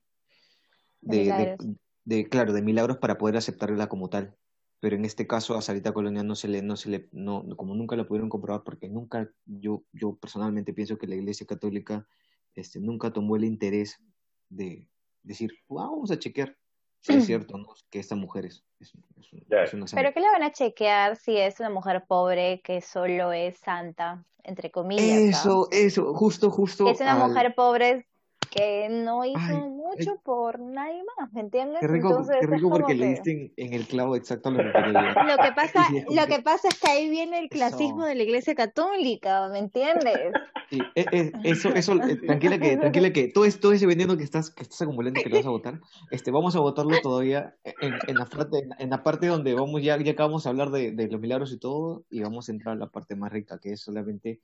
[1.01, 1.57] De de,
[2.05, 4.35] de- claro, de milagros para poder aceptarla como tal.
[4.81, 7.75] Pero en este caso a Sarita Colonia no se le, no se le, no, como
[7.75, 12.07] nunca la pudieron comprobar, porque nunca, yo, yo personalmente pienso que la Iglesia Católica
[12.55, 14.01] este, nunca tomó el interés
[14.49, 14.87] de
[15.23, 16.57] decir, "Ah, vamos a chequear
[17.01, 17.69] si es cierto ¿no?
[17.91, 19.63] que esta mujer es, es, es un- Ya.
[19.65, 20.03] es una santa.
[20.03, 24.25] Pero ¿qué le van a chequear si es una mujer pobre que solo es santa,
[24.43, 25.07] entre comillas?
[25.39, 26.85] Eso, eso, justo, justo.
[26.85, 28.07] Que es una al- mujer pobre
[28.51, 31.81] que no hizo Ay, mucho por nadie más, ¿me entiendes?
[31.81, 34.59] Qué rico, Entonces qué rico porque le que- diste en, en el clavo exacto lo
[34.59, 35.15] que quería.
[35.37, 37.53] Lo que pasa, lo que- pasa es que ahí viene el Eso.
[37.55, 40.33] clasismo de la Iglesia Católica, ¿me entiendes?
[40.71, 44.17] Sí, e- e- eso, eso, eh, tranquila que, tranquila que todo, es- todo ese veneno
[44.17, 45.81] que estás, que estás acumulando que lo vas a votar,
[46.11, 49.97] este, vamos a votarlo todavía en, en la parte, en la parte donde vamos, ya,
[50.03, 52.79] ya acabamos de hablar de, de los milagros y todo, y vamos a entrar a
[52.79, 54.41] la parte más rica, que es solamente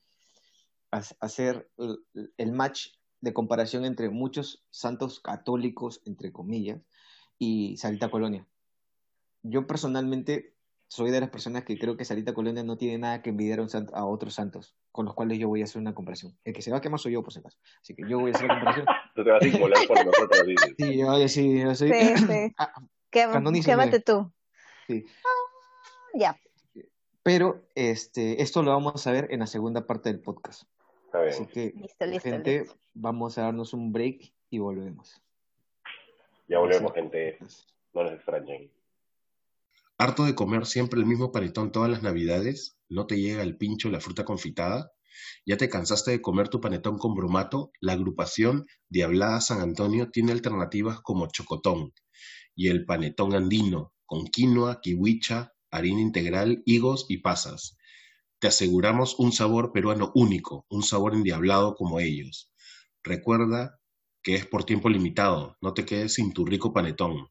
[0.90, 1.68] ha- hacer
[2.38, 2.88] el match
[3.24, 6.80] de comparación entre muchos santos católicos, entre comillas,
[7.38, 8.46] y Sarita Colonia.
[9.42, 10.54] Yo personalmente
[10.88, 13.62] soy de las personas que creo que Sarita Colonia no tiene nada que envidiar a,
[13.62, 16.37] un sant- a otros santos, con los cuales yo voy a hacer una comparación.
[16.44, 17.58] El que se va a quemar soy yo, por si acaso.
[17.80, 18.87] Así que yo voy a hacer la comparación.
[19.16, 20.74] Tú te vas a inmolar por nosotros, dices.
[20.78, 21.92] Sí, yo, yo sí, yo soy.
[21.92, 22.54] Sí, sí.
[22.58, 22.72] Ah.
[23.10, 24.30] Quémate tú.
[24.87, 25.04] Sí.
[26.14, 26.37] Ya.
[27.22, 30.64] Pero este, esto lo vamos a ver en la segunda parte del podcast.
[31.14, 31.35] Está bien.
[31.35, 32.77] Así que, Listo, listo, gente, listo.
[32.92, 35.22] vamos a darnos un break y volvemos.
[36.48, 37.00] Ya volvemos, Sí.
[37.00, 37.38] gente.
[37.92, 38.70] No nos extrañen.
[39.96, 42.77] ¿Harto de comer siempre el mismo panetón todas las navidades?
[42.88, 44.90] ¿No te llega el pincho la fruta confitada?
[45.46, 47.70] ¿Ya te cansaste de comer tu panetón con bromato?
[47.81, 51.92] La agrupación Diablada San Antonio tiene alternativas como chocotón
[52.57, 57.79] y el panetón andino con quinoa, kiwicha, harina integral, higos y pasas.
[58.38, 62.52] Te aseguramos un sabor peruano único, un sabor endiablado como ellos.
[63.02, 63.80] Recuerda
[64.22, 67.28] que es por tiempo limitado, no te quedes sin tu rico panetón.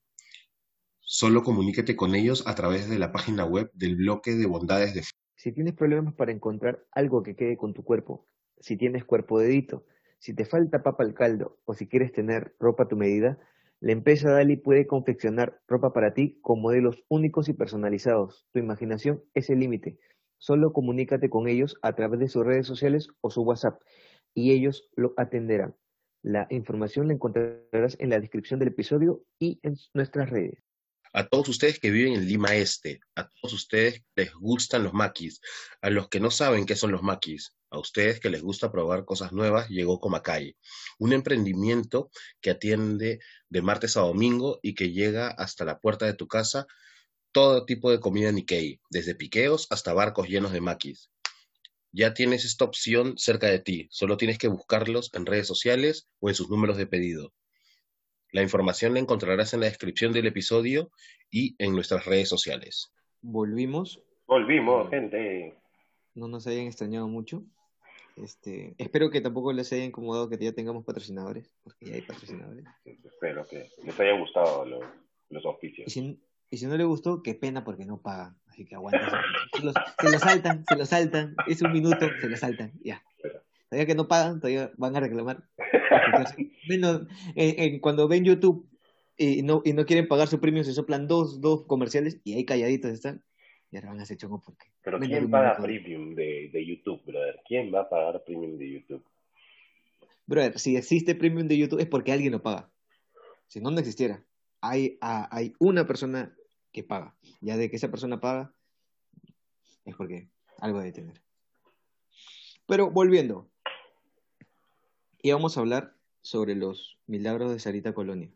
[1.00, 5.04] Solo comuníquete con ellos a través de la página web del bloque de bondades de
[5.36, 8.26] Si tienes problemas para encontrar algo que quede con tu cuerpo,
[8.60, 9.86] si tienes cuerpo dedito,
[10.20, 13.38] si te falta papa al caldo o si quieres tener ropa a tu medida,
[13.82, 18.48] la empresa Dali puede confeccionar ropa para ti con modelos únicos y personalizados.
[18.54, 20.00] Tu imaginación es el límite.
[20.44, 23.82] Solo comunícate con ellos a través de sus redes sociales o su WhatsApp
[24.34, 25.74] y ellos lo atenderán.
[26.22, 30.62] La información la encontrarás en la descripción del episodio y en nuestras redes.
[31.14, 34.94] A todos ustedes que viven en Lima Este, a todos ustedes que les gustan los
[34.94, 35.40] maquis,
[35.82, 39.06] a los que no saben qué son los maquis, a ustedes que les gusta probar
[39.06, 40.58] cosas nuevas, llegó Comacay,
[41.00, 42.10] un emprendimiento
[42.42, 46.68] que atiende de martes a domingo y que llega hasta la puerta de tu casa
[47.34, 51.12] todo tipo de comida Nikkei, desde piqueos hasta barcos llenos de maquis.
[51.92, 56.30] Ya tienes esta opción cerca de ti, solo tienes que buscarlos en redes sociales o
[56.30, 57.34] en sus números de pedido.
[58.32, 60.92] La información la encontrarás en la descripción del episodio
[61.30, 62.92] y en nuestras redes sociales.
[63.22, 64.02] Volvimos.
[64.26, 65.56] Volvimos, gente.
[66.16, 67.44] No nos hayan extrañado mucho.
[68.16, 72.66] Este, espero que tampoco les haya incomodado que ya tengamos patrocinadores, porque ya hay patrocinadores.
[72.86, 74.84] Espero que les hayan gustado los,
[75.30, 75.88] los auspicios.
[75.88, 76.20] Y si
[76.62, 78.38] no le gustó, qué pena porque no pagan.
[78.48, 79.22] Así que aguanta.
[79.52, 81.36] Se lo, saltan, se lo saltan.
[81.48, 82.72] Es un minuto, se lo saltan.
[82.84, 83.04] Ya.
[83.70, 85.44] Todavía que no pagan, todavía van a reclamar.
[86.68, 87.08] bueno,
[87.82, 88.70] cuando ven YouTube
[89.18, 92.46] y no, y no quieren pagar su premio, se soplan dos, dos comerciales y ahí
[92.46, 93.24] calladitos están.
[93.72, 94.68] Y ahora van a hacer chongo porque.
[94.84, 97.40] Pero ¿quién paga premium de, de YouTube, brother?
[97.48, 99.04] ¿Quién va a pagar premium de YouTube?
[100.28, 102.70] Brother, si existe premium de YouTube es porque alguien lo paga.
[103.48, 104.24] Si no, no existiera.
[104.62, 106.36] Hay, hay una persona
[106.74, 107.16] que paga.
[107.40, 108.54] Ya de que esa persona paga,
[109.86, 111.22] es porque algo debe tener.
[112.66, 113.50] Pero volviendo,
[115.22, 118.32] y vamos a hablar sobre los milagros de Sarita Colonia.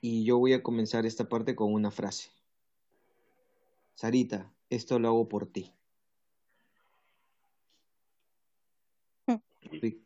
[0.00, 2.30] Y yo voy a comenzar esta parte con una frase.
[3.94, 5.72] Sarita, esto lo hago por ti.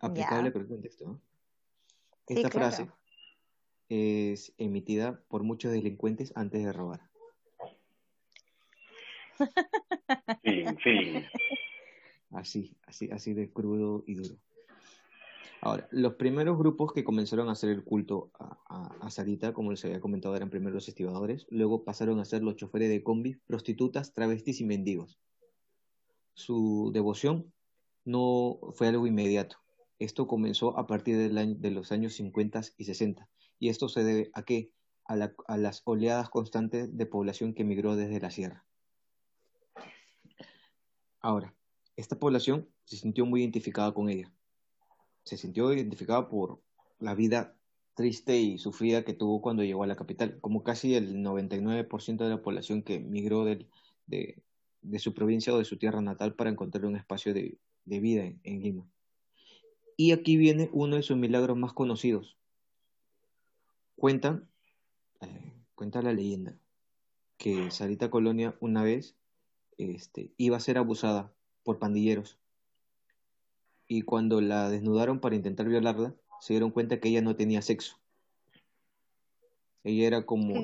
[0.00, 1.20] Aplicable para el contexto.
[2.26, 2.90] Esta frase
[3.88, 7.00] es emitida por muchos delincuentes antes de robar.
[10.42, 11.24] Fin, fin.
[12.30, 14.36] Así, así, así de crudo y duro.
[15.60, 20.00] Ahora, los primeros grupos que comenzaron a hacer el culto a, Sarita, como les había
[20.00, 24.60] comentado, eran primero los estibadores, luego pasaron a ser los choferes de combi, prostitutas, travestis
[24.60, 25.18] y mendigos.
[26.34, 27.52] Su devoción
[28.04, 29.56] no fue algo inmediato.
[29.98, 34.42] Esto comenzó a partir de los años 50 y 60, y esto se debe a
[34.42, 34.70] qué?
[35.04, 35.16] A,
[35.56, 38.64] las oleadas constantes de población que emigró desde la sierra.
[41.20, 41.54] Ahora,
[41.96, 44.32] esta población se sintió muy identificada con ella.
[45.22, 46.60] Se sintió identificada por
[46.98, 47.56] la vida
[47.94, 52.28] triste y sufrida que tuvo cuando llegó a la capital, como casi el 99% de
[52.28, 53.68] la población que migró de,
[54.98, 58.86] su provincia o de su tierra natal para encontrar un espacio de, vida en Lima.
[59.96, 62.36] Y aquí viene uno de sus milagros más conocidos,
[63.96, 64.42] Cuenta,
[65.20, 66.54] eh, cuenta la leyenda
[67.38, 69.14] que Sarita Colonia una vez
[69.78, 71.32] este, iba a ser abusada
[71.64, 72.38] por pandilleros
[73.88, 77.98] y cuando la desnudaron para intentar violarla se dieron cuenta que ella no tenía sexo.
[79.84, 80.54] Ella era como...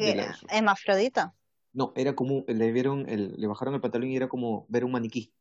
[0.51, 1.35] ¿Hemafrodita?
[1.73, 4.93] No, era como, le vieron, el, le bajaron el pantalón y era como ver un
[4.93, 5.33] maniquí.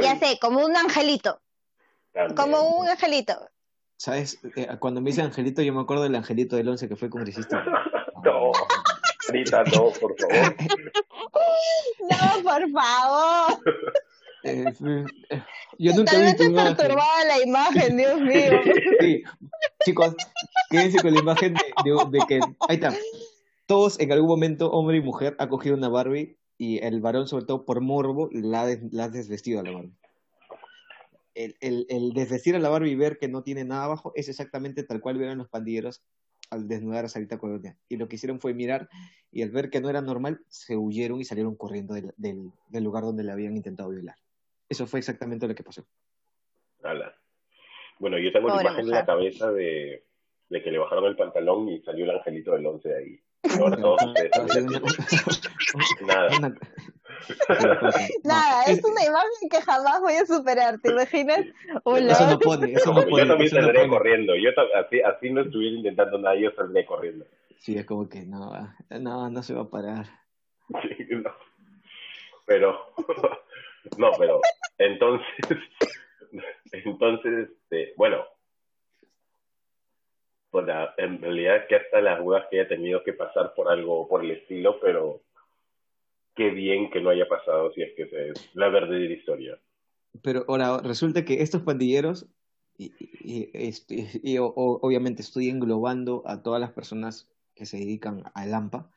[0.00, 1.40] Ya sé, como un angelito.
[2.36, 3.34] Como un angelito.
[4.00, 4.40] ¿Sabes?
[4.56, 7.62] Eh, cuando me dice Angelito, yo me acuerdo del Angelito del 11 que fue congresista.
[8.24, 8.50] no,
[9.28, 10.56] Rita, no, por favor.
[12.08, 13.60] no, por favor.
[14.42, 14.64] Eh,
[15.28, 15.42] eh,
[15.78, 18.60] yo nunca he visto perturbada la imagen, Dios mío.
[19.00, 19.22] Sí,
[19.84, 20.16] chicos,
[20.70, 22.94] quédense con la imagen de, que, ahí está,
[23.66, 27.44] todos en algún momento, hombre y mujer, ha cogido una Barbie y el varón, sobre
[27.44, 29.92] todo por morbo, la, la ha desvestido a la Barbie
[31.34, 34.28] el, el, el, desdecir a la Barbie y ver que no tiene nada abajo es
[34.28, 36.02] exactamente tal cual vieron los pandilleros
[36.50, 37.76] al desnudar a Sarita Colonia.
[37.88, 38.88] Y lo que hicieron fue mirar
[39.30, 43.04] y al ver que no era normal, se huyeron y salieron corriendo del, del, lugar
[43.04, 44.16] donde le habían intentado violar.
[44.68, 45.86] Eso fue exactamente lo que pasó.
[47.98, 50.04] Bueno, yo tengo una imagen en la cabeza de,
[50.48, 53.20] de, que le bajaron el pantalón y salió el angelito del once de ahí.
[56.06, 56.28] Nada.
[58.24, 61.46] Nada, es una imagen que jamás voy a superar, ¿te imaginas?
[61.84, 62.12] Hola.
[62.12, 63.22] Eso no pone, eso no pone.
[63.22, 67.26] Yo también saldría corriendo, yo así, así no estuviera intentando nada, yo saldría corriendo.
[67.58, 68.52] Sí, es como que no,
[68.88, 70.06] no, no se va a parar.
[70.82, 71.30] Sí, no.
[72.46, 72.94] Pero,
[73.98, 74.40] no, pero,
[74.78, 75.26] entonces,
[76.72, 78.24] entonces, este, bueno,
[80.50, 84.24] pues en realidad que hasta las dudas que haya tenido que pasar por algo por
[84.24, 85.22] el estilo, pero
[86.34, 89.58] qué bien que no haya pasado si es que es la verdadera historia.
[90.22, 92.26] Pero ahora resulta que estos pandilleros,
[92.76, 93.50] y, y,
[94.22, 98.90] y, obviamente estoy englobando a todas las personas que se dedican al AMPA,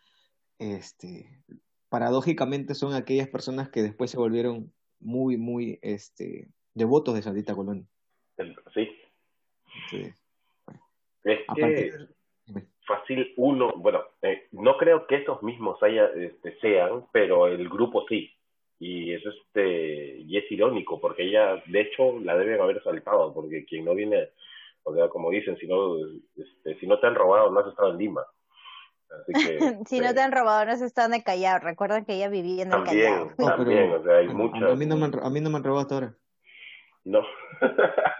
[0.58, 1.44] este,
[1.89, 7.88] paradójicamente son aquellas personas que después se volvieron muy, muy este, devotos de Sandita Colón.
[8.74, 8.89] Sí.
[9.92, 10.13] sí.
[11.23, 11.91] Es que
[12.86, 18.05] fácil uno, bueno, eh, no creo que esos mismos haya, este, sean, pero el grupo
[18.07, 18.31] sí.
[18.79, 23.65] Y es este y es irónico porque ella, de hecho, la deben haber saltado porque
[23.65, 24.29] quien no viene,
[24.83, 25.95] o sea, como dicen, si no,
[26.36, 28.25] este, si no te han robado, no has estado en Lima.
[29.09, 31.59] Así que, si no te han robado, no has estado en el Callao.
[31.59, 33.31] Recuerdan que ella vivía en el Callao.
[33.38, 34.71] También, o sea, hay muchas.
[34.71, 36.17] A mí, no me han, a mí no me han robado hasta ahora.
[37.06, 37.22] No.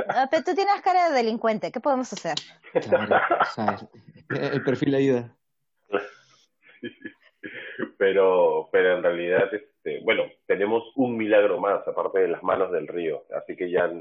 [0.10, 2.36] Ah, pero tú tienes cara de delincuente, ¿qué podemos hacer?
[2.74, 3.89] Claro,
[4.30, 5.36] el perfil ayuda.
[7.98, 12.88] Pero, pero en realidad, este, bueno, tenemos un milagro más, aparte de las manos del
[12.88, 13.91] río, así que ya...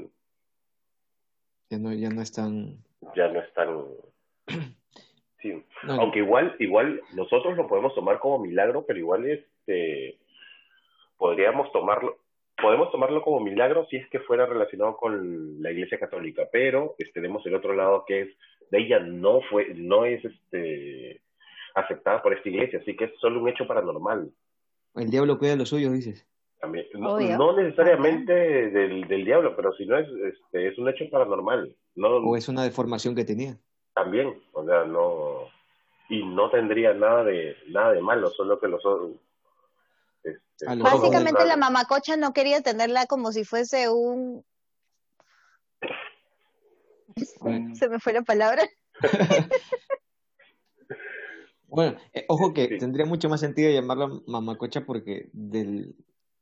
[1.69, 2.83] Ya no, ya no están...
[3.15, 3.85] Ya no están...
[5.41, 5.61] Sí.
[5.89, 10.17] Aunque igual, igual nosotros lo podemos tomar como milagro, pero igual este
[11.17, 12.22] podríamos tomarlo,
[12.63, 17.13] podemos tomarlo como milagro si es que fuera relacionado con la Iglesia Católica, pero este,
[17.13, 18.29] tenemos el otro lado que es
[18.71, 21.21] de ella no fue, no es este
[21.75, 24.31] aceptada por esta iglesia, así que es solo un hecho paranormal.
[24.95, 26.25] El diablo cuida lo suyo, dices.
[26.59, 31.75] También, no, necesariamente del, del, diablo, pero si no es, este, es un hecho paranormal.
[31.95, 33.57] No, o es una deformación que tenía.
[33.93, 35.49] También, o sea, no
[36.09, 38.81] y no tendría nada de nada de malo, solo que los
[40.23, 44.45] este, Básicamente la mamacocha no quería tenerla como si fuese un...
[47.75, 48.63] Se me fue la palabra.
[51.67, 55.95] bueno, eh, ojo que tendría mucho más sentido llamarla mamacocha porque del,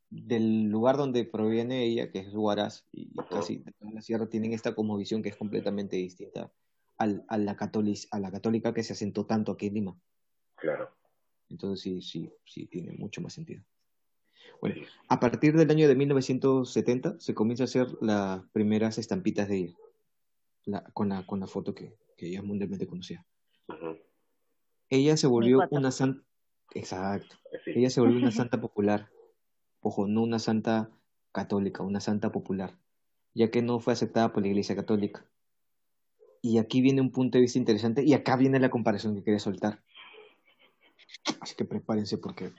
[0.09, 4.97] del lugar donde proviene ella, que es Huaraz y casi la sierra, tienen esta como
[4.97, 6.51] visión que es completamente distinta
[6.97, 9.97] al, a, la católica, a la católica que se asentó tanto aquí en Lima.
[10.55, 10.91] Claro.
[11.51, 13.63] Entonces sí, sí, sí, tiene mucho más sentido.
[14.61, 19.57] Bueno, a partir del año de 1970 se comienza a hacer las primeras estampitas de
[19.57, 19.77] ella,
[20.65, 23.25] la, con, la, con la foto que, que ella mundialmente conocía.
[24.89, 26.23] Ella se volvió una santa,
[26.73, 29.09] exacto, ella se volvió una santa popular,
[29.79, 30.91] ojo, no una santa
[31.31, 32.77] católica, una santa popular,
[33.33, 35.25] ya que no fue aceptada por la Iglesia Católica.
[36.41, 39.39] Y aquí viene un punto de vista interesante y acá viene la comparación que quería
[39.39, 39.81] soltar.
[41.39, 42.51] Así que prepárense porque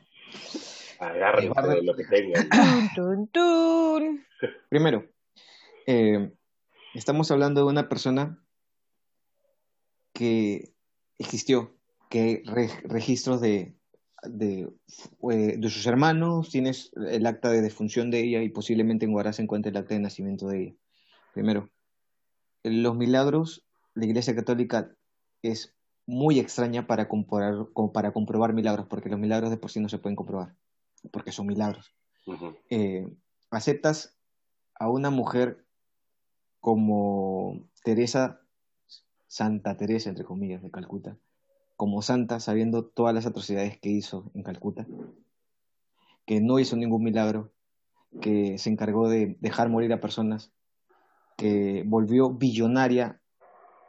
[1.03, 2.49] Agárrense de lo que tengan.
[4.69, 5.05] Primero,
[5.87, 6.33] eh,
[6.95, 8.39] estamos hablando de una persona
[10.13, 10.73] que
[11.19, 11.77] existió,
[12.09, 12.43] que hay
[12.85, 13.75] registros de,
[14.23, 14.71] de,
[15.33, 19.33] eh, de, sus hermanos, tienes el acta de defunción de ella y posiblemente en Guará
[19.33, 20.75] se encuentre el acta de nacimiento de ella.
[21.35, 21.71] Primero,
[22.63, 24.95] los milagros, la Iglesia Católica
[25.43, 25.75] es
[26.07, 29.99] muy extraña para, comprobar, para comprobar milagros, porque los milagros de por sí no se
[29.99, 30.55] pueden comprobar
[31.11, 31.95] porque son milagros.
[32.71, 33.07] Eh,
[33.51, 34.17] aceptas
[34.79, 35.65] a una mujer
[36.61, 38.41] como Teresa,
[39.27, 41.17] Santa Teresa, entre comillas, de Calcuta,
[41.77, 44.87] como santa, sabiendo todas las atrocidades que hizo en Calcuta,
[46.27, 47.53] que no hizo ningún milagro,
[48.21, 50.53] que se encargó de dejar morir a personas,
[51.37, 53.21] que volvió billonaria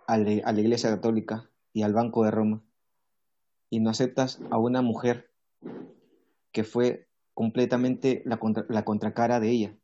[0.07, 2.61] a, a la Iglesia Católica y al Banco de Roma,
[3.69, 5.31] y no aceptas a una mujer
[6.51, 9.75] que fue completamente la, la contracara de ella.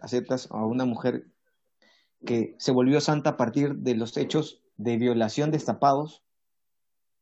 [0.00, 1.26] aceptas a una mujer
[2.24, 6.22] que se volvió santa a partir de los hechos de violación destapados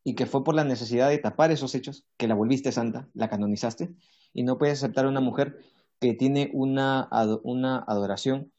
[0.04, 3.28] y que fue por la necesidad de tapar esos hechos que la volviste santa, la
[3.28, 3.92] canonizaste,
[4.32, 5.58] y no puedes aceptar a una mujer
[6.00, 7.08] que tiene una,
[7.42, 8.52] una adoración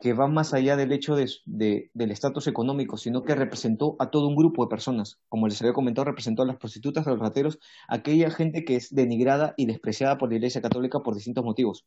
[0.00, 4.28] que va más allá del hecho de, del estatus económico, sino que representó a todo
[4.28, 5.18] un grupo de personas.
[5.28, 8.76] Como les había comentado, representó a las prostitutas, a los rateros, a aquella gente que
[8.76, 11.84] es denigrada y despreciada por la Iglesia Católica por distintos motivos.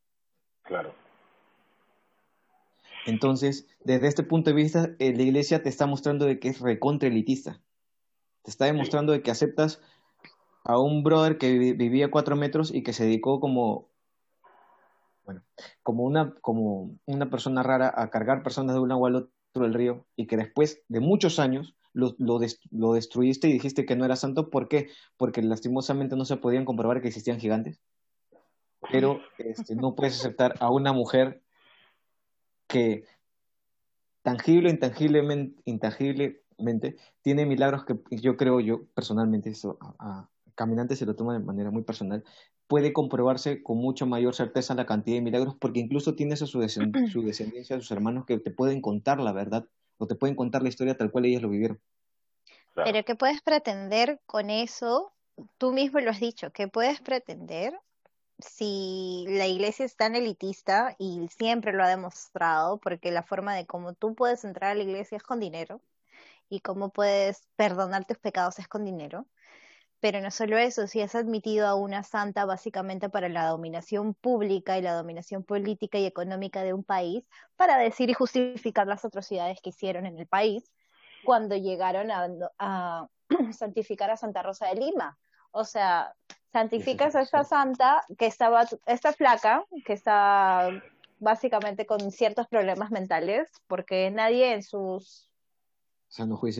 [0.63, 0.93] Claro.
[3.05, 6.59] Entonces, desde este punto de vista, eh, la Iglesia te está mostrando de que es
[6.59, 7.61] recontra elitista.
[8.43, 9.81] Te está demostrando de que aceptas
[10.63, 13.90] a un brother que vivía a cuatro metros y que se dedicó como,
[15.25, 15.43] bueno,
[15.83, 19.73] como una, como una persona rara a cargar personas de un lado al otro del
[19.73, 24.15] río y que después de muchos años lo, lo, destruiste y dijiste que no era
[24.15, 24.49] santo.
[24.49, 24.89] ¿Por qué?
[25.17, 27.79] Porque lastimosamente no se podían comprobar que existían gigantes.
[28.91, 31.41] Pero este, no puedes aceptar a una mujer
[32.67, 33.03] que
[34.21, 41.15] tangible intangiblemente, intangiblemente tiene milagros que yo creo yo personalmente eso a, caminantes se lo
[41.15, 42.23] toma de manera muy personal
[42.71, 46.61] puede comprobarse con mucha mayor certeza la cantidad de milagros porque incluso tienes a su,
[47.11, 49.65] su descendencia, a sus hermanos que te pueden contar la verdad
[49.97, 51.81] o te pueden contar la historia tal cual ellos lo vivieron.
[52.73, 55.11] Pero ¿qué puedes pretender con eso?
[55.57, 57.77] Tú mismo lo has dicho, ¿qué puedes pretender
[58.39, 63.65] si la iglesia es tan elitista y siempre lo ha demostrado, porque la forma de
[63.65, 65.81] cómo tú puedes entrar a la iglesia es con dinero
[66.49, 69.25] y cómo puedes perdonar tus pecados es con dinero.
[70.01, 74.77] Pero no solo eso, si has admitido a una santa básicamente para la dominación pública
[74.77, 77.23] y la dominación política y económica de un país,
[77.55, 80.71] para decir y justificar las atrocidades que hicieron en el país
[81.23, 82.09] cuando llegaron
[82.57, 83.07] a,
[83.53, 85.19] santificar a Santa Rosa de Lima.
[85.51, 86.15] O sea,
[86.51, 90.69] santificas a esta santa que estaba, esta flaca, que está
[91.19, 95.29] básicamente con ciertos problemas mentales, porque nadie en sus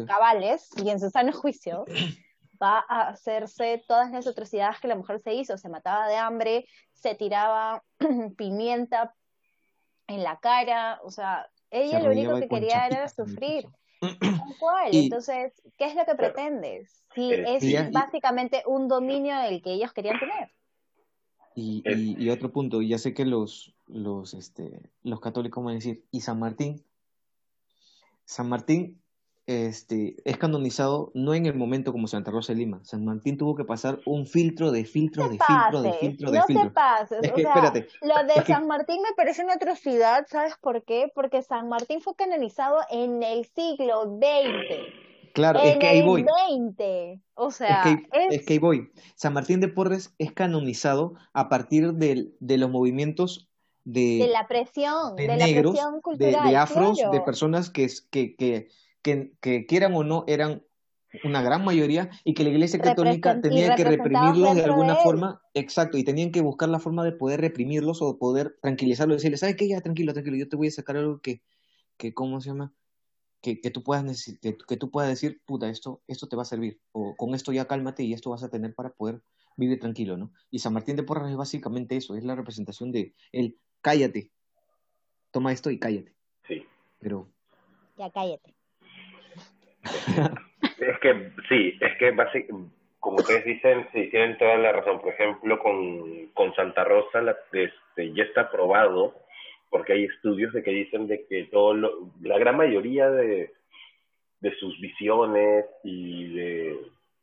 [0.05, 1.85] cabales y en su sano juicio
[2.61, 5.57] va a hacerse todas las atrocidades que la mujer se hizo.
[5.57, 7.83] Se mataba de hambre, se tiraba
[8.37, 9.15] pimienta
[10.07, 13.65] en la cara, o sea, ella lo único que quería era sufrir.
[14.59, 14.89] ¿Cuál?
[14.91, 17.03] Entonces, ¿qué es lo que pretendes?
[17.15, 20.51] Si es básicamente un dominio del que ellos querían tener.
[21.53, 26.05] Y, y, otro punto, ya sé que los, los, este, los católicos van a decir,
[26.09, 26.81] ¿y San Martín?
[28.23, 29.00] San Martín
[29.51, 32.79] este, es canonizado no en el momento como Santa Rosa de Lima.
[32.83, 36.45] San Martín tuvo que pasar un filtro de filtro de filtro de filtro de no
[36.45, 36.63] filtro.
[36.63, 37.19] No te pases.
[37.21, 37.87] Es que, espérate.
[38.01, 41.11] Lo de San Martín me parece una atrocidad, ¿sabes por qué?
[41.13, 45.11] Porque San Martín fue canonizado en el siglo XX.
[45.33, 46.25] Claro, es que ahí voy.
[46.49, 47.21] 20.
[47.35, 47.95] O sea, es
[48.29, 48.45] que, es...
[48.45, 48.91] que ahí voy.
[49.15, 53.47] San Martín de Porres es canonizado a partir de, de los movimientos
[53.83, 58.67] de, de la presión, de, la presión cultural, de, afros, de personas que, que, que
[59.01, 60.63] que, quieran o no eran
[61.23, 65.97] una gran mayoría y que la Iglesia Católica tenía que reprimirlos de alguna forma, exacto,
[65.97, 69.67] y tenían que buscar la forma de poder reprimirlos o poder tranquilizarlos, decirles, ¿sabes qué?
[69.67, 71.41] Ya, tranquilo, tranquilo, yo te voy a sacar algo que,
[71.97, 72.73] que ¿cómo se llama?
[73.41, 76.45] Que, que tú puedas que, que, tú puedas decir, puta, esto, esto te va a
[76.45, 79.21] servir, o con esto ya cálmate y esto vas a tener para poder
[79.57, 80.31] vivir tranquilo, ¿no?
[80.49, 84.31] Y San Martín de Porras es básicamente eso, es la representación de el cállate,
[85.31, 86.15] toma esto y cállate.
[86.47, 86.63] Sí.
[86.99, 87.29] Pero...
[87.97, 88.55] Ya cállate
[89.83, 92.15] es que sí, es que
[92.99, 95.01] como ustedes dicen, sí, tienen toda la razón.
[95.01, 99.15] Por ejemplo, con, con Santa Rosa la, este, ya está probado,
[99.69, 103.51] porque hay estudios de que dicen de que todo la gran mayoría de,
[104.39, 106.77] de sus visiones y de,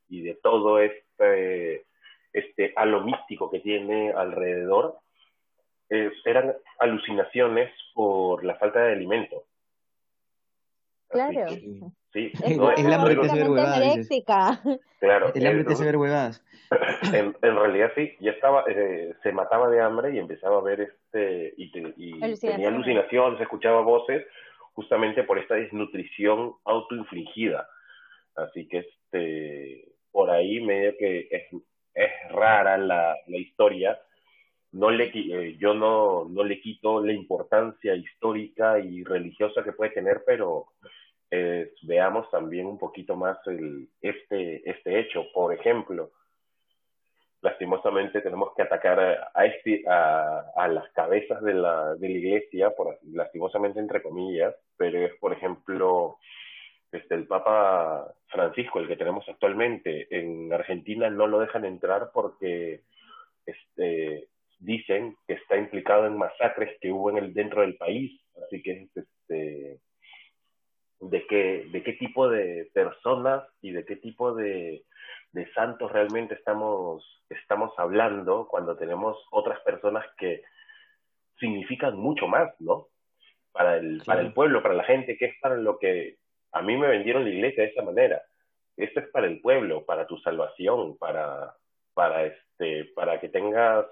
[0.09, 1.85] y de todo este,
[2.33, 4.99] este halo místico que tiene alrededor
[5.91, 9.45] eran alucinaciones por la falta de alimento.
[11.09, 11.47] Claro.
[12.19, 12.33] Sí,
[12.77, 14.09] el hambre te hace ver huevadas.
[14.99, 15.33] Claro.
[15.35, 16.45] El hambre te hace ver huevadas.
[17.15, 20.81] En, en, realidad sí, ya estaba, eh, se mataba de hambre y empezaba a ver
[20.83, 24.27] este, y, tenía alucinaciones, escuchaba voces,
[24.75, 27.67] justamente por esta desnutrición autoinfligida.
[28.37, 31.45] Así que este, por ahí medio que es,
[31.95, 33.99] es rara la, la historia.
[34.73, 39.93] No le, eh, yo no, no le quito la importancia histórica y religiosa que puede
[39.93, 40.67] tener, pero
[41.31, 45.27] eh, veamos también un poquito más el, este, este hecho.
[45.33, 46.11] Por ejemplo,
[47.43, 52.71] lastimosamente tenemos que atacar a, este, a, a, las cabezas de la, de la iglesia,
[52.71, 56.19] por, lastimosamente entre comillas, pero es, por ejemplo,
[56.91, 62.83] este, el Papa Francisco, el que tenemos actualmente, en Argentina no lo dejan entrar porque
[63.47, 68.63] este, dicen que está implicado en masacres que hubo en el, dentro del país, así
[68.63, 69.79] que este,
[71.01, 74.85] de qué, de qué tipo de personas y de qué tipo de,
[75.33, 80.43] de santos realmente estamos, estamos hablando cuando tenemos otras personas que
[81.39, 82.89] significan mucho más, ¿no?
[83.53, 86.17] Para el, para el pueblo, para la gente, que es para lo que
[86.53, 88.23] a mí me vendieron la iglesia de esa manera.
[88.77, 91.55] Esto es para el pueblo, para tu salvación, para,
[91.95, 93.87] para, este, para que tengas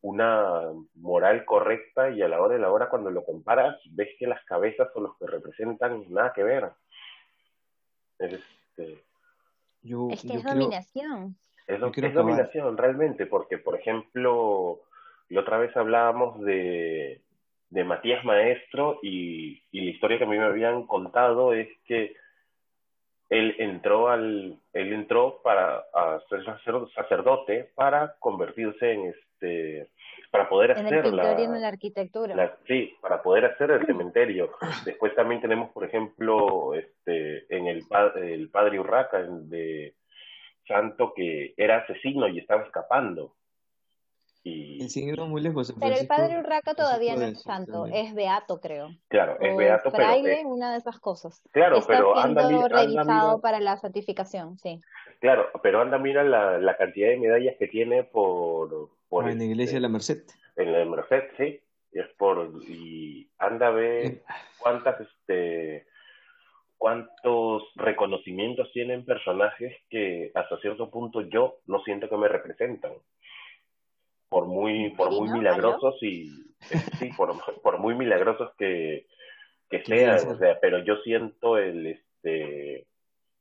[0.00, 0.62] una
[0.94, 4.44] moral correcta y a la hora de la hora cuando lo comparas ves que las
[4.44, 6.70] cabezas son los que representan nada que ver.
[8.18, 9.04] Este,
[10.10, 11.36] es que es dominación.
[11.66, 14.80] Es, dominación realmente, porque por ejemplo,
[15.28, 17.20] la otra vez hablábamos de,
[17.70, 22.16] de Matías Maestro y, y la historia que a mí me habían contado es que
[23.28, 25.84] él entró al él entró para
[26.30, 26.44] ser
[26.94, 29.90] sacerdote para convertirse en este
[30.30, 34.50] para poder hacer el la, en la arquitectura sí para poder hacer el cementerio
[34.84, 37.84] después también tenemos por ejemplo este en el
[38.16, 39.94] el padre Urraca de
[40.66, 43.34] Santo que era asesino y estaba escapando
[45.26, 45.74] muy lejos.
[45.78, 48.90] Pero el padre Urraca todavía no es santo, es beato, creo.
[49.08, 51.42] Claro, es beato, fraile, una de esas cosas.
[51.52, 54.80] Claro, Está pero siendo anda, revisado para la certificación, sí.
[55.20, 58.90] Claro, pero anda, mira la, la cantidad de medallas que tiene por...
[59.08, 60.22] por ah, en la iglesia de la Merced.
[60.56, 61.60] En la Merced, sí.
[61.92, 62.50] Y es por...
[62.68, 64.22] Y anda a ver
[64.58, 65.86] cuántas, este
[66.78, 72.92] cuántos reconocimientos tienen personajes que hasta cierto punto yo no siento que me representan.
[74.28, 76.28] Por muy por muy milagrosos y
[76.70, 79.06] eh, sí por, por muy milagrosos que,
[79.68, 82.86] que sean o sea pero yo siento el este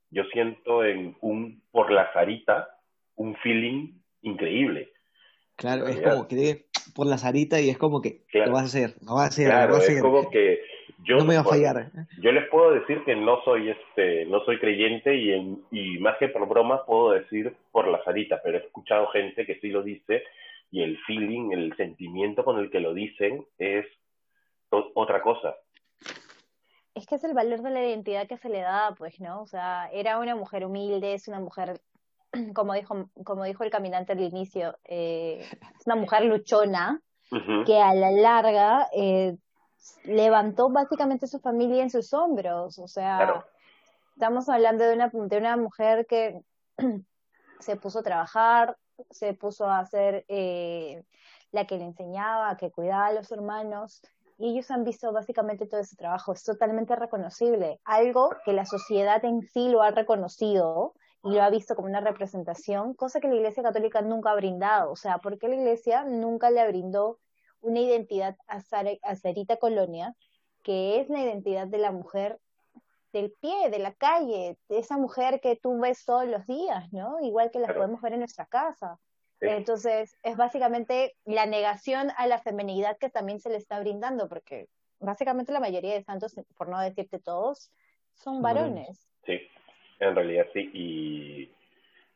[0.09, 2.69] yo siento en un por la zarita
[3.15, 4.91] un feeling increíble.
[5.55, 8.95] Claro es como que por la zarita y es como que lo vas a hacer
[9.01, 10.61] lo vas a hacer claro, lo vas a es como que
[11.03, 11.91] yo no me va a fallar.
[12.19, 16.17] yo les puedo decir que no soy este no soy creyente y en, y más
[16.17, 19.83] que por broma puedo decir por la zarita pero he escuchado gente que sí lo
[19.83, 20.23] dice
[20.71, 23.85] y el feeling, el sentimiento con el que lo dicen es
[24.69, 25.55] otra cosa.
[26.97, 29.43] Es que es el valor de la identidad que se le da, pues, ¿no?
[29.43, 31.79] O sea, era una mujer humilde, es una mujer,
[32.55, 35.47] como dijo, como dijo el caminante al inicio, eh,
[35.79, 36.99] es una mujer luchona,
[37.67, 39.37] que a la larga eh,
[40.05, 42.79] levantó básicamente su familia en sus hombros.
[42.79, 43.45] O sea,
[44.13, 46.41] estamos hablando de una, de una mujer que
[47.59, 48.75] se puso a trabajar,
[49.11, 51.03] se puso a ser eh,
[51.51, 54.01] la que le enseñaba, que cuidaba a los hermanos,
[54.38, 56.33] y ellos han visto básicamente todo ese trabajo.
[56.33, 61.49] Es totalmente reconocible, algo que la sociedad en sí lo ha reconocido y lo ha
[61.49, 64.91] visto como una representación, cosa que la Iglesia Católica nunca ha brindado.
[64.91, 67.19] O sea, ¿por qué la Iglesia nunca le brindó
[67.61, 68.61] una identidad a,
[69.03, 70.15] a Sarita Colonia,
[70.63, 72.39] que es la identidad de la mujer
[73.13, 77.19] del pie, de la calle, de esa mujer que tú ves todos los días, ¿no?
[77.21, 78.99] Igual que las podemos ver en nuestra casa.
[79.39, 84.67] Entonces, es básicamente la negación a la feminidad que también se le está brindando, porque
[84.99, 87.71] básicamente la mayoría de santos, por no decirte todos,
[88.13, 89.07] son varones.
[89.25, 89.39] Sí,
[89.99, 91.51] en realidad sí, y,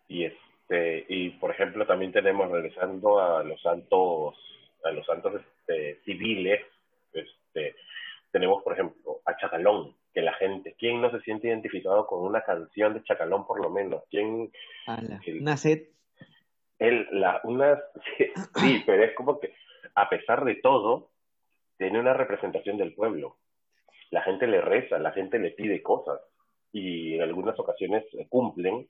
[0.08, 4.36] y este, y por ejemplo también tenemos regresando a los santos,
[4.84, 6.62] a los santos este, civiles,
[7.14, 7.76] este,
[8.32, 12.42] tenemos por ejemplo a Chacalón, que la gente, ¿quién no se siente identificado con una
[12.42, 14.04] canción de Chacalón por lo menos?
[14.10, 14.52] ¿Quién?
[15.40, 15.84] una sed.
[16.82, 17.80] Él, la, una,
[18.56, 19.54] sí, pero es como que
[19.96, 21.12] a pesar de todo,
[21.78, 23.38] tiene una representación del pueblo.
[24.10, 26.20] La gente le reza, la gente le pide cosas
[26.72, 28.90] y en algunas ocasiones cumplen,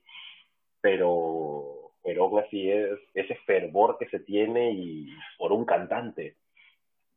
[0.79, 6.37] pero, pero aún así es ese fervor que se tiene y por un cantante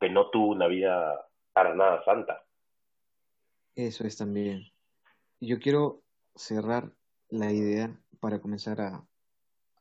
[0.01, 2.43] que no tuvo una vida para nada santa.
[3.75, 4.64] Eso es también.
[5.41, 6.03] Yo quiero
[6.35, 6.91] cerrar
[7.29, 9.05] la idea para comenzar a,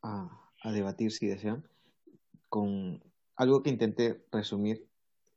[0.01, 1.63] a, debatir, si desean,
[2.49, 3.03] con
[3.35, 4.87] algo que intenté resumir,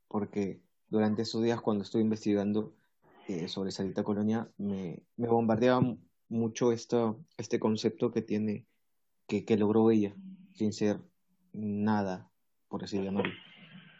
[0.08, 2.74] porque durante esos días cuando estuve investigando
[3.28, 5.96] eh, sobre Salita Colonia, me, me bombardeaba
[6.28, 8.66] mucho esto, este concepto que tiene,
[9.26, 10.14] que, que logró ella,
[10.54, 11.00] sin ser
[11.52, 12.30] nada,
[12.68, 13.32] por así llamarlo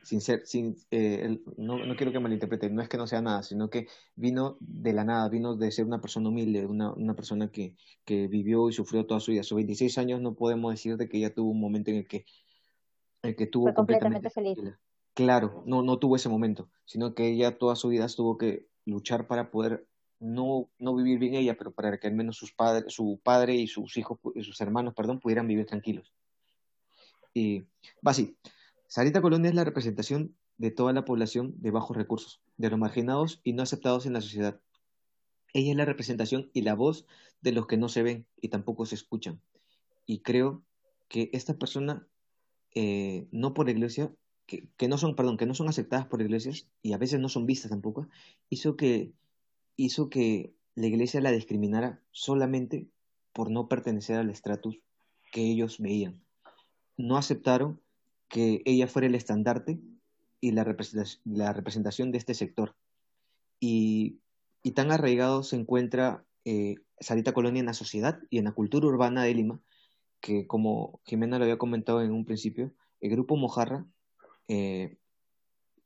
[0.07, 3.43] sin ser, sin, eh, no, no, quiero que malinterpreten, no es que no sea nada,
[3.43, 7.51] sino que vino de la nada, vino de ser una persona humilde, una, una persona
[7.51, 9.41] que, que vivió y sufrió toda su vida.
[9.41, 12.07] A sus 26 años no podemos decir de que ella tuvo un momento en el
[12.07, 12.25] que,
[13.23, 14.57] el que tuvo Fue completamente, feliz.
[15.13, 19.27] Claro, no, no tuvo ese momento, sino que ella toda su vida tuvo que luchar
[19.27, 19.89] para poder
[20.21, 23.67] no, no vivir bien ella, pero para que al menos sus padres, su padre y
[23.67, 26.13] sus hijos, sus hermanos, perdón, pudieran vivir tranquilos.
[27.35, 27.63] Y
[28.07, 28.37] va así.
[28.89, 33.41] Sarita Colonia es la representación de toda la población de bajos recursos, de los marginados
[33.45, 34.61] y no aceptados en la sociedad.
[35.53, 37.07] Ella es la representación y la voz
[37.41, 39.41] de los que no se ven y tampoco se escuchan.
[40.07, 40.63] Y creo
[41.09, 42.07] que esta persona,
[42.75, 44.13] eh, no por iglesia,
[44.47, 47.47] que, no son, perdón, que no son aceptadas por iglesias y a veces no son
[47.47, 48.09] vistas tampoco,
[48.49, 49.13] hizo que,
[49.77, 52.87] hizo que la iglesia la discriminara solamente
[53.33, 54.79] por no pertenecer al estratus
[55.33, 56.23] que ellos veían.
[56.97, 57.81] No aceptaron
[58.29, 59.81] que ella fuera el estandarte
[60.41, 62.77] y la representación, de este sector.
[63.61, 64.21] Y,
[64.75, 69.23] tan arraigado se encuentra eh, Sarita Colonia en la sociedad y en la cultura urbana
[69.23, 69.61] de Lima
[70.21, 73.87] que como Jimena lo había comentado en un principio, el grupo Mojarra
[74.49, 74.97] eh,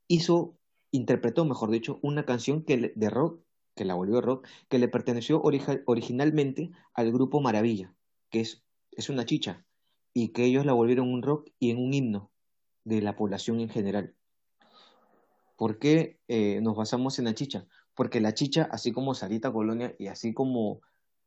[0.07, 0.57] hizo,
[0.89, 3.43] interpretó, mejor dicho, una canción que de rock,
[3.75, 7.93] que la volvió rock, que le perteneció originalmente al grupo Maravilla,
[8.31, 9.63] que es, es una chicha,
[10.11, 12.30] y que ellos la volvieron un rock y en un himno
[12.83, 14.13] de la población en general.
[15.61, 17.67] ¿Por qué eh, nos basamos en la chicha?
[17.93, 20.81] Porque la chicha, así como Sarita Colonia y así como,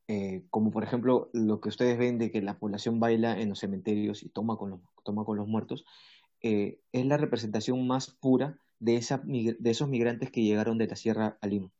[0.09, 3.61] eh, como por ejemplo lo que ustedes ven de que la población baila en los
[3.61, 5.85] cementerios y toma con los, toma con los muertos,
[6.43, 10.97] eh, es la representación más pura de, esa, de esos migrantes que llegaron de la
[10.97, 11.71] Sierra a Lima.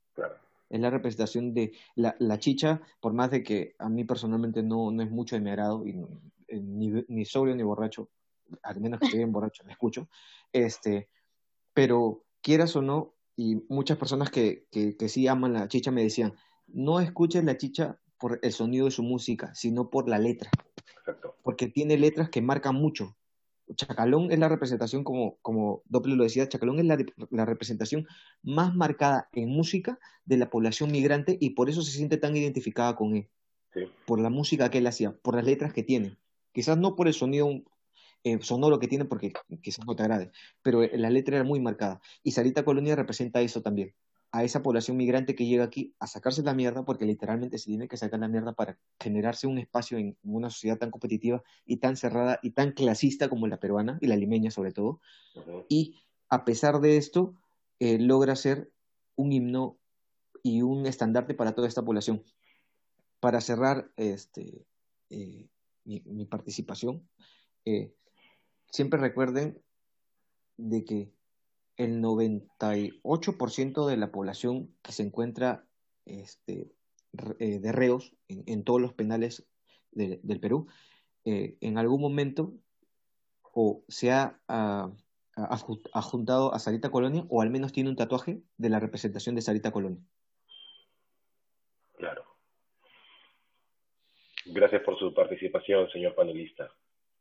[0.71, 4.91] Es la representación de la, la, chicha, por más de que a mí personalmente no,
[4.91, 5.95] no es mucho de mi agrado, y
[6.49, 8.09] ni, ni sobrio ni borracho,
[8.63, 10.09] al menos que esté bien borracho, me escucho,
[10.53, 11.09] este,
[11.73, 16.03] pero quieras o no, y muchas personas que, que, que sí aman la chicha me
[16.03, 16.35] decían,
[16.67, 20.51] no escuches la chicha por el sonido de su música, sino por la letra.
[21.43, 23.17] Porque tiene letras que marcan mucho.
[23.77, 26.99] Chacalón es la representación, como, como Doppler lo decía, Chacalón es la,
[27.31, 28.07] la, representación
[28.43, 32.95] más marcada en música de la población migrante y por eso se siente tan identificada
[32.95, 33.29] con él.
[34.07, 36.17] Por la música que él hacía, por las letras que tiene.
[36.53, 37.49] Quizás no por el sonido
[38.25, 42.01] eh, sonoro que tiene, porque quizás no te agrade, pero la letra era muy marcada.
[42.23, 43.95] Y Sarita Colonia representa eso también
[44.35, 47.87] a esa población migrante que llega aquí a sacarse la mierda, porque literalmente se tiene
[47.87, 51.97] que sacar la mierda para generarse un espacio en una sociedad tan competitiva y tan
[51.97, 55.01] cerrada y tan clasista como la peruana y la limeña sobre todo.
[55.69, 55.95] Y
[56.29, 57.37] a pesar de esto,
[57.79, 58.73] eh, logra ser
[59.15, 59.79] un himno
[60.43, 62.25] y un estandarte para toda esta población.
[63.21, 64.67] Para cerrar este,
[65.11, 65.47] eh,
[65.85, 67.09] mi, participación,
[67.65, 67.95] eh,
[68.75, 69.63] siempre recuerden
[70.57, 71.13] de que
[71.77, 75.65] el 98% de la población que se encuentra
[76.07, 76.73] este,
[77.39, 79.47] eh, de reos en, todos los penales
[79.93, 80.67] del Perú,
[81.25, 82.53] eh, en algún momento
[83.53, 84.41] o se ha
[85.37, 89.71] adjuntado a Sarita Colonia o al menos tiene un tatuaje de la representación de Sarita
[89.71, 90.03] Colonia.
[91.97, 92.25] Claro.
[94.47, 96.75] Gracias por su participación, señor panelista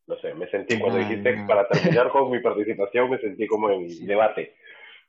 [0.08, 3.88] no sé, me sentí cuando dijiste para terminar con mi participación, me sentí como en
[4.06, 4.56] debate.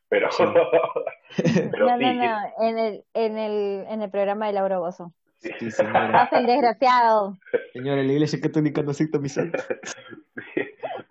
[0.09, 5.12] Pero, pero no, no, no, en el, en el, en el programa de Laura Bozo.
[5.38, 6.28] Sí, sí, señora.
[6.32, 7.36] el desgraciado.
[7.72, 9.36] Señora, la iglesia católica no acepta mis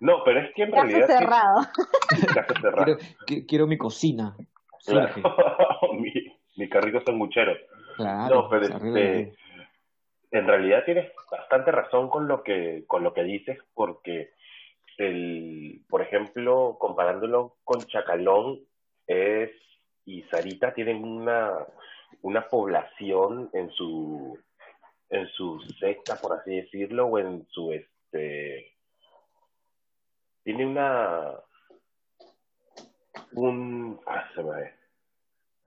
[0.00, 1.06] No, pero es que en Caso realidad.
[1.06, 1.60] cerrado.
[2.34, 2.98] Caso cerrado.
[3.26, 4.36] Quiero, quiero mi cocina.
[5.98, 6.12] mi,
[6.56, 7.52] mi carrito sanguchero.
[7.96, 9.32] Claro, no, pero este,
[10.34, 14.30] en realidad tienes bastante razón con lo que, con lo que dices, porque
[14.98, 18.58] el, por ejemplo, comparándolo con Chacalón,
[19.06, 19.52] es
[20.04, 21.52] y Sarita tienen una,
[22.22, 24.36] una población en su
[25.10, 28.72] en su secta, por así decirlo, o en su este
[30.42, 31.32] tiene una
[33.34, 34.72] un ah, se me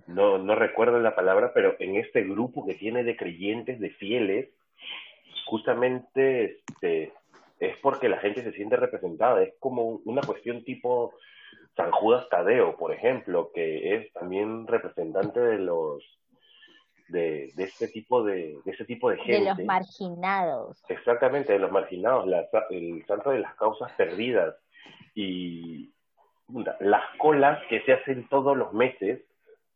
[0.07, 4.49] no, no recuerdo la palabra, pero en este grupo que tiene de creyentes, de fieles,
[5.46, 7.14] justamente este,
[7.60, 9.44] es porque la gente se siente representada.
[9.44, 11.14] Es como una cuestión tipo
[11.76, 16.04] San Judas Tadeo, por ejemplo, que es también representante de los
[17.10, 19.40] de, de este tipo de, de ese tipo de gente.
[19.40, 20.84] De los marginados.
[20.90, 22.28] Exactamente, de los marginados,
[22.70, 24.56] el santo de las causas perdidas.
[25.16, 25.94] Y
[26.80, 29.22] las colas que se hacen todos los meses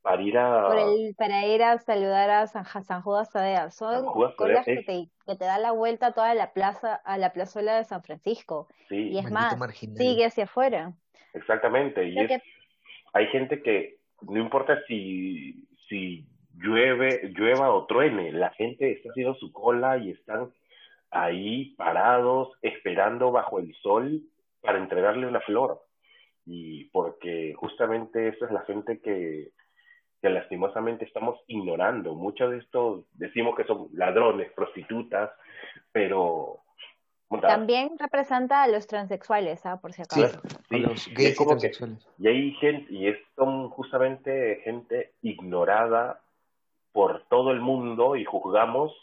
[0.02, 0.70] para ir a
[1.18, 5.46] para ir a saludar a San, San Judas Tadeo son colas que te, que te
[5.46, 8.68] da la vuelta a toda la plaza a la plazuela de San Francisco.
[8.90, 9.56] Y es más
[9.96, 10.94] sigue hacia afuera.
[11.34, 12.18] Exactamente y
[13.14, 16.26] hay gente que no importa si si
[16.58, 20.52] llueve llueva o truene la gente está haciendo su cola y están
[21.12, 24.22] ahí parados esperando bajo el sol
[24.62, 25.82] para entregarle una flor.
[26.46, 29.52] Y porque justamente esa es la gente que
[30.22, 32.14] que lastimosamente estamos ignorando.
[32.14, 35.32] Muchos de estos decimos que son ladrones, prostitutas,
[35.92, 36.60] pero...
[37.42, 39.80] También representa a los transexuales, ¿ah?
[39.80, 40.42] por si acaso.
[40.70, 42.08] Sí, los gays y, transexuales.
[42.20, 46.20] y hay gente, y es, son justamente gente ignorada
[46.92, 48.94] por todo el mundo y juzgamos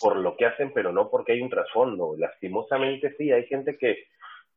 [0.00, 2.16] por lo que hacen, pero no porque hay un trasfondo.
[2.18, 4.06] Lastimosamente sí, hay gente que,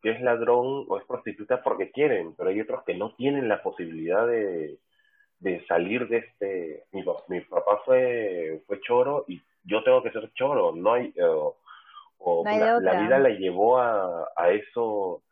[0.02, 3.62] que es ladrón o es prostituta porque quieren, pero hay otros que no tienen la
[3.62, 4.80] posibilidad de,
[5.40, 10.32] de salir de este, mi, mi papá fue, fue choro y yo tengo que ser
[10.34, 11.52] choro, no hay, eh,
[12.18, 15.24] o la, vida la llevó a, a eso,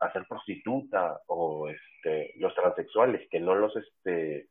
[0.00, 4.48] a ser prostituta, o este, los transexuales, que no los, este,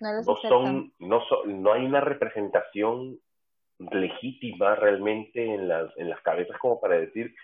[0.00, 3.18] no, son, no, no hay una representación
[3.78, 7.34] legítima realmente en las, en las cabezas como para decir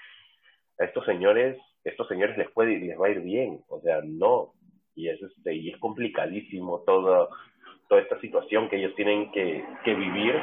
[0.78, 4.52] a estos señores, estos señores les puede les va a ir bien, o sea, no,
[4.94, 7.30] y es este, y es complicadísimo todo,
[7.88, 10.34] toda esta situación que ellos tienen que, que vivir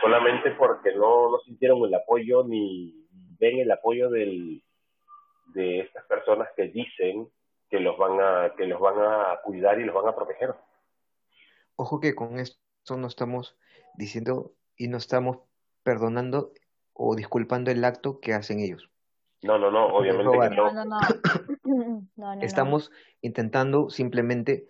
[0.00, 3.06] solamente porque no, no sintieron el apoyo ni
[3.38, 4.62] ven el apoyo del,
[5.54, 7.28] de estas personas que dicen
[7.68, 10.54] que los van a que los van a cuidar y los van a proteger.
[11.74, 13.58] Ojo que con esto no estamos
[13.94, 15.38] diciendo y no estamos
[15.82, 16.52] perdonando
[16.92, 18.88] o disculpando el acto que hacen ellos.
[19.42, 20.72] No, no, no, obviamente que no.
[20.72, 20.98] No, no, no.
[22.40, 22.90] Estamos
[23.20, 24.66] intentando simplemente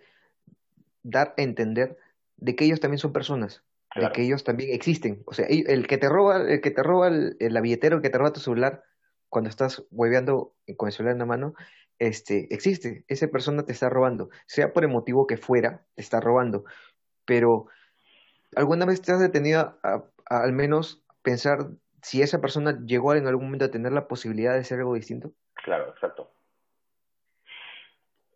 [1.03, 1.97] dar a entender
[2.37, 3.63] de que ellos también son personas,
[3.95, 5.23] de que ellos también existen.
[5.25, 8.09] O sea, el que te roba, el que te roba el, la billetera, el que
[8.09, 8.83] te roba tu celular,
[9.29, 11.53] cuando estás hueveando con el celular en la mano,
[11.99, 13.05] este, existe.
[13.07, 16.65] Esa persona te está robando, sea por el motivo que fuera, te está robando.
[17.25, 17.67] Pero,
[18.55, 21.69] ¿alguna vez te has detenido a al menos pensar
[22.01, 25.31] si esa persona llegó en algún momento a tener la posibilidad de ser algo distinto?
[25.55, 26.31] Claro, exacto.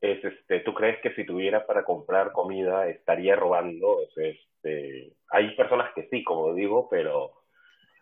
[0.02, 3.99] Es, este, ¿Tú crees que si tuviera para comprar comida estaría robando?
[4.16, 7.32] Este, hay personas que sí, como digo, pero,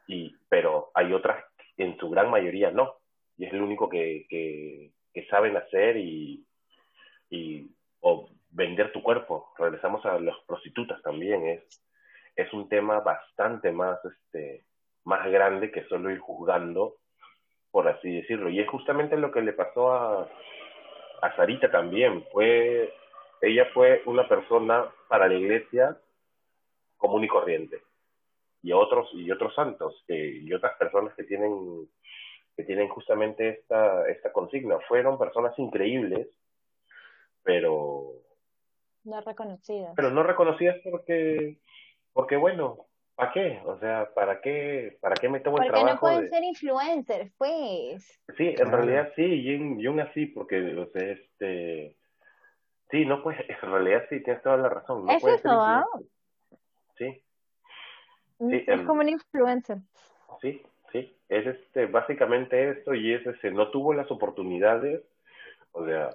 [0.08, 1.44] y, pero hay otras,
[1.78, 2.96] en su gran mayoría no.
[3.38, 6.46] Y es lo único que, que, que saben hacer y,
[7.30, 7.68] y
[8.02, 9.54] o vender tu cuerpo.
[9.58, 11.46] Regresamos a las prostitutas también.
[11.48, 11.86] Es,
[12.36, 14.64] es un tema bastante más este,
[15.04, 16.96] más grande que solo ir juzgando,
[17.72, 18.50] por así decirlo.
[18.50, 20.30] Y es justamente lo que le pasó a,
[21.22, 22.26] a Sarita también.
[22.32, 22.94] Fue,
[23.42, 25.98] ella fue una persona para la iglesia
[26.98, 27.82] común y corriente.
[28.62, 31.88] Y otros, y otros santos, y otras personas que tienen,
[32.58, 34.80] que tienen justamente esta, esta consigna.
[34.88, 36.28] Fueron personas increíbles,
[37.44, 38.16] pero
[39.06, 39.94] no reconocidas.
[39.96, 41.58] Pero no reconocidas porque,
[42.14, 42.89] porque bueno,
[43.20, 43.60] ¿Para qué?
[43.66, 45.88] O sea, ¿para qué, para qué me tomo el trabajo?
[45.88, 48.22] Porque no pueden ser influencers, pues.
[48.38, 51.98] Sí, en realidad sí, y aún así, porque, o sea, este...
[52.90, 55.06] Sí, no pues, en realidad sí, tienes toda la razón.
[55.06, 55.86] No es eso, ¿ah?
[56.98, 57.22] Sí.
[58.38, 58.64] Mm, sí.
[58.66, 59.80] Es como un influencer.
[60.42, 60.64] Sí,
[60.94, 61.14] sí.
[61.28, 65.04] Es este, básicamente esto y es ese, no tuvo las oportunidades,
[65.74, 66.10] o sea,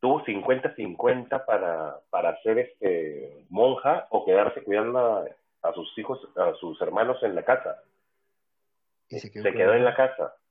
[0.00, 5.26] tuvo 50-50 para, para ser este monja o quedarse cuidando a
[5.64, 7.82] a sus hijos, a sus hermanos en la casa.
[9.08, 10.34] se quedó, en la casa.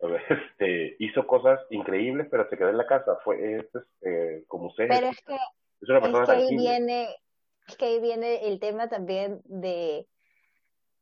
[0.00, 3.18] Este, hizo cosas increíbles, pero se quedó en la casa.
[3.24, 4.86] Fue este, como usted.
[4.88, 7.08] Pero es que, es, una persona que ahí viene,
[7.66, 10.06] es que ahí viene el tema también de,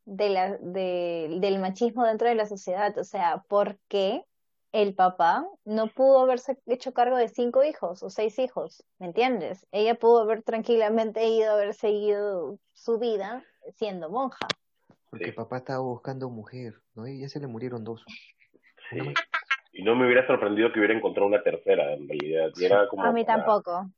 [0.06, 2.96] de la, de, del machismo dentro de la sociedad.
[2.96, 4.24] O sea, ¿por qué
[4.72, 9.66] el papá no pudo haberse hecho cargo de cinco hijos o seis hijos, ¿me entiendes?
[9.72, 13.44] Ella pudo haber tranquilamente ido a haber seguido su vida
[13.74, 14.46] siendo monja.
[15.10, 17.06] Porque papá estaba buscando mujer, ¿no?
[17.06, 18.04] Y ya se le murieron dos.
[19.72, 22.88] Y no me hubiera sorprendido que hubiera encontrado una tercera, en realidad.
[22.88, 23.90] como a mí tampoco.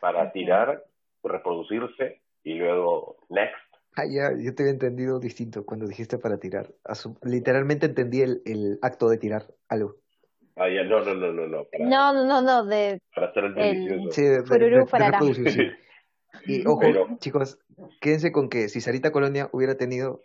[0.00, 0.84] Para tirar,
[1.22, 3.56] reproducirse y luego next.
[3.96, 6.74] Ah, ya, yo te había entendido distinto cuando dijiste para tirar.
[7.22, 9.96] Literalmente entendí el, el acto de tirar algo.
[10.56, 11.64] Ah, ya, no, no, no, no, no.
[11.64, 13.00] Para, no, no, no, no, de...
[13.14, 14.10] Para hacer el delicioso.
[14.12, 15.70] Sí, de, de, sí.
[16.46, 16.82] Y ojo,
[17.18, 17.58] chicos,
[18.00, 20.22] quédense con que si Sarita Colonia hubiera tenido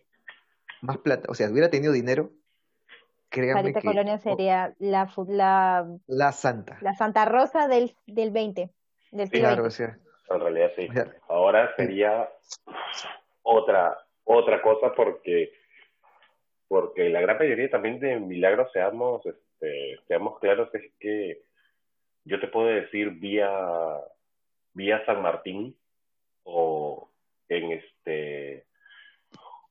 [0.81, 2.31] más plata, o sea, hubiera tenido dinero,
[3.29, 3.87] créanme Sarita que...
[3.87, 5.87] Colonia sería la, la...
[6.07, 6.77] La santa.
[6.81, 8.69] La Santa Rosa del, del 20,
[9.11, 9.97] del siglo Claro, o sea...
[10.29, 10.87] En realidad sí.
[11.27, 12.29] Ahora sería
[13.41, 15.51] otra, otra cosa porque
[16.71, 19.21] porque la gran mayoría también de milagros seamos
[19.61, 21.41] este, seamos claros es que
[22.25, 23.49] yo te puedo decir vía
[24.73, 25.75] vía San Martín
[26.43, 27.09] o
[27.49, 28.65] en este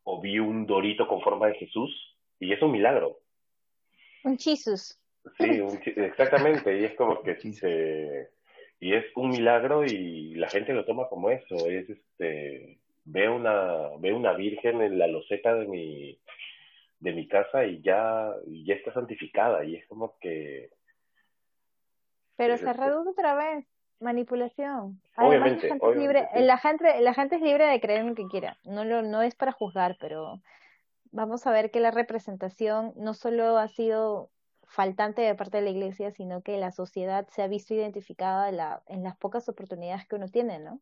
[0.04, 1.90] o vi un dorito con forma de Jesús
[2.38, 3.18] y es un milagro.
[4.24, 4.98] Un Jesús.
[5.38, 5.60] Sí,
[5.96, 8.30] exactamente, y es como que se,
[8.80, 13.88] y es un milagro y la gente lo toma como eso, es este ve una
[13.98, 16.18] ve una virgen en la loseta de mi
[17.00, 20.70] de mi casa y ya y ya está santificada y es como que
[22.36, 23.66] pero se reduce otra vez
[24.00, 25.00] manipulación.
[25.16, 28.26] obviamente, la, gente libre, la, gente, la gente es libre de creer en lo que
[28.28, 28.56] quiera.
[28.64, 30.40] No, lo, no es para juzgar, pero
[31.12, 34.30] vamos a ver que la representación no solo ha sido
[34.64, 38.82] faltante de parte de la iglesia, sino que la sociedad se ha visto identificada la,
[38.86, 40.80] en las pocas oportunidades que uno tiene, ¿no?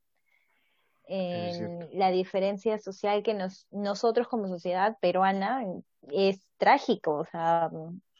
[1.10, 5.64] En la diferencia social que nos, nosotros como sociedad peruana
[6.12, 7.70] es trágico, o sea,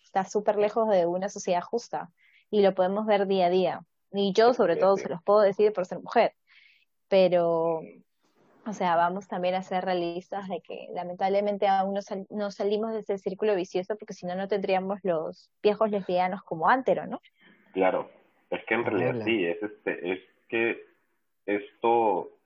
[0.02, 2.10] está súper lejos de una sociedad justa
[2.50, 3.80] y lo podemos ver día a día.
[4.12, 6.32] Y yo, sobre todo, se los puedo decir por ser mujer.
[7.08, 7.82] Pero
[8.68, 13.16] o sea, vamos también a ser realistas de que lamentablemente aún no, salimos de ese
[13.16, 17.20] círculo vicioso porque si no, no tendríamos los viejos lesbianos como Antero, ¿no?
[17.72, 18.10] Claro,
[18.50, 20.84] es que en realidad sí, es, este, es que
[21.46, 22.37] esto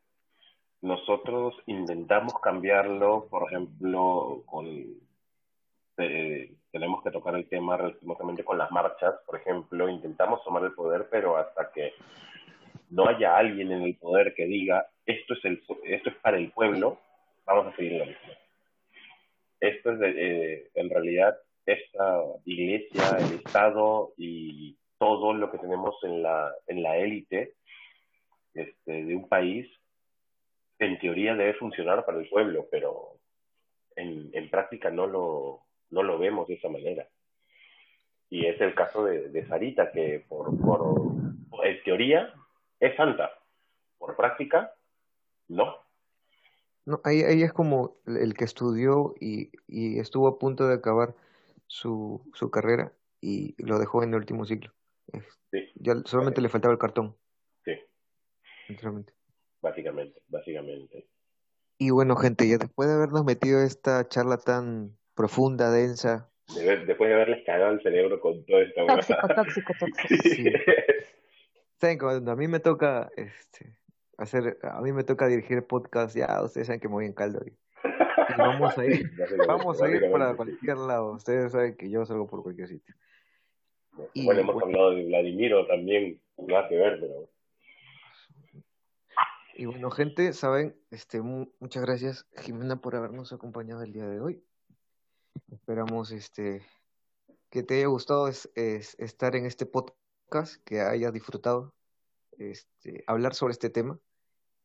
[0.83, 4.66] nosotros intentamos cambiarlo, por ejemplo, con
[5.99, 10.72] eh, tenemos que tocar el tema relativamente con las marchas, por ejemplo, intentamos tomar el
[10.72, 11.93] poder, pero hasta que
[12.91, 16.51] no haya alguien en el poder que diga esto es el esto es para el
[16.51, 16.99] pueblo,
[17.47, 18.33] vamos a seguir lo mismo.
[19.61, 26.22] Esto es eh, en realidad esta iglesia, el Estado y todo lo que tenemos en
[26.22, 27.55] la en la élite
[28.55, 29.70] este, de un país
[30.79, 33.18] en teoría debe funcionar para el pueblo, pero
[33.97, 37.09] en, en práctica no lo, no lo vemos de esa manera.
[38.31, 40.97] Y es el caso de, de Sarita, que por, por,
[41.64, 42.33] en teoría
[42.81, 43.31] es santa,
[43.99, 44.73] por práctica
[45.49, 45.77] no.
[46.85, 51.14] No, ahí, ahí es como el que estudió y, y estuvo a punto de acabar
[51.66, 54.73] su, su carrera y lo dejó en el último ciclo.
[55.51, 55.70] Sí.
[55.77, 57.14] Ya solamente le faltaba el cartón.
[57.64, 57.73] Sí.
[58.66, 59.12] Sinceramente.
[59.63, 61.07] Básicamente, básicamente.
[61.79, 66.31] Y bueno, gente, ya después de habernos metido esta charla tan profunda, densa.
[66.55, 68.85] después de haberles cagado el cerebro con todo esto.
[68.87, 70.23] Tóxico, tóxico, tóxico.
[70.23, 70.53] Sí.
[71.81, 73.77] Saben, cuando a mí me toca este,
[74.19, 77.41] hacer, a mí me toca dirigir podcast, ya ustedes saben que me voy en caldo.
[77.47, 77.53] Y,
[78.37, 79.11] vamos a ir,
[79.49, 81.13] vamos a ir para cualquier lado.
[81.13, 82.95] Ustedes saben que yo salgo por cualquier sitio.
[84.25, 87.29] bueno, hemos hablado de Vladimiro también, nada que ver, pero
[89.55, 94.44] y bueno, gente, saben, este, muchas gracias, Jimena, por habernos acompañado el día de hoy.
[95.50, 96.62] Esperamos este,
[97.50, 101.74] que te haya gustado es, estar en este podcast, que hayas disfrutado
[102.38, 103.98] este, hablar sobre este tema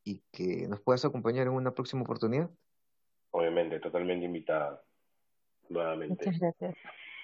[0.04, 2.50] y que nos puedas acompañar en una próxima oportunidad.
[3.32, 4.82] Obviamente, totalmente invitada
[5.70, 6.26] nuevamente.
[6.26, 6.76] Muchas gracias.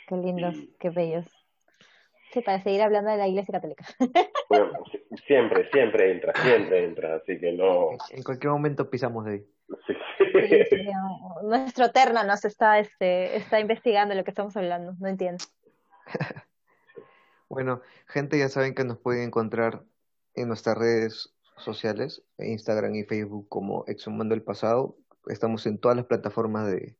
[0.07, 1.42] Qué lindos, qué bellos.
[2.33, 3.85] Sí, para seguir hablando de la Iglesia Católica.
[5.27, 7.91] siempre, siempre entra, siempre entra, así que no.
[8.09, 9.45] En cualquier momento pisamos de ahí.
[9.85, 9.93] Sí.
[11.43, 15.43] nuestro Terna nos está, este, está investigando lo que estamos hablando, no entiendo.
[17.49, 19.83] bueno, gente, ya saben que nos pueden encontrar
[20.33, 24.97] en nuestras redes sociales, Instagram y Facebook como Exhumando el Pasado.
[25.27, 26.95] Estamos en todas las plataformas de,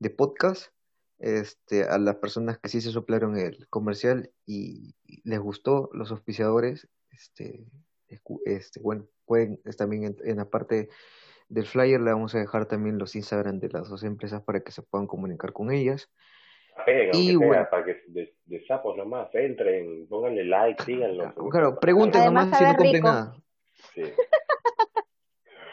[0.00, 0.72] de podcast
[1.18, 4.94] este, a las personas que sí se soplaron el comercial y
[5.24, 7.64] les gustó, los auspiciadores, este,
[8.44, 10.88] este, bueno, pueden también en, la parte
[11.48, 14.72] del flyer le vamos a dejar también los Instagram de las dos empresas para que
[14.72, 16.10] se puedan comunicar con ellas.
[17.12, 21.34] y bueno, para que de, sapos nomás entren, pónganle like, síganlo.
[21.50, 23.36] Claro, pregunten nomás si no compren nada.
[23.94, 24.02] Sí.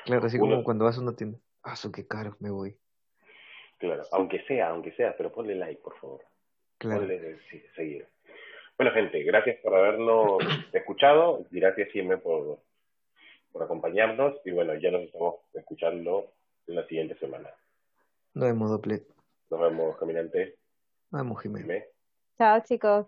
[0.05, 1.37] claro, así como cuando vas a una tienda.
[1.63, 2.77] Ah, qué caro, me voy.
[3.83, 6.21] Claro, aunque sea, aunque sea, pero ponle like, por favor.
[6.77, 7.01] Claro.
[7.01, 7.37] Ponle
[7.75, 8.07] seguir.
[8.77, 10.37] Bueno, gente, gracias por habernos
[10.71, 11.45] escuchado.
[11.51, 12.59] Gracias, siempre por,
[13.51, 14.39] por acompañarnos.
[14.45, 16.31] Y bueno, ya nos estamos escuchando
[16.65, 17.49] en la siguiente semana.
[18.35, 19.01] Nos vemos, Doble.
[19.49, 20.55] Nos vemos, caminante.
[21.11, 21.85] Nos vemos, Jiménez.
[22.37, 23.07] Chao, chicos.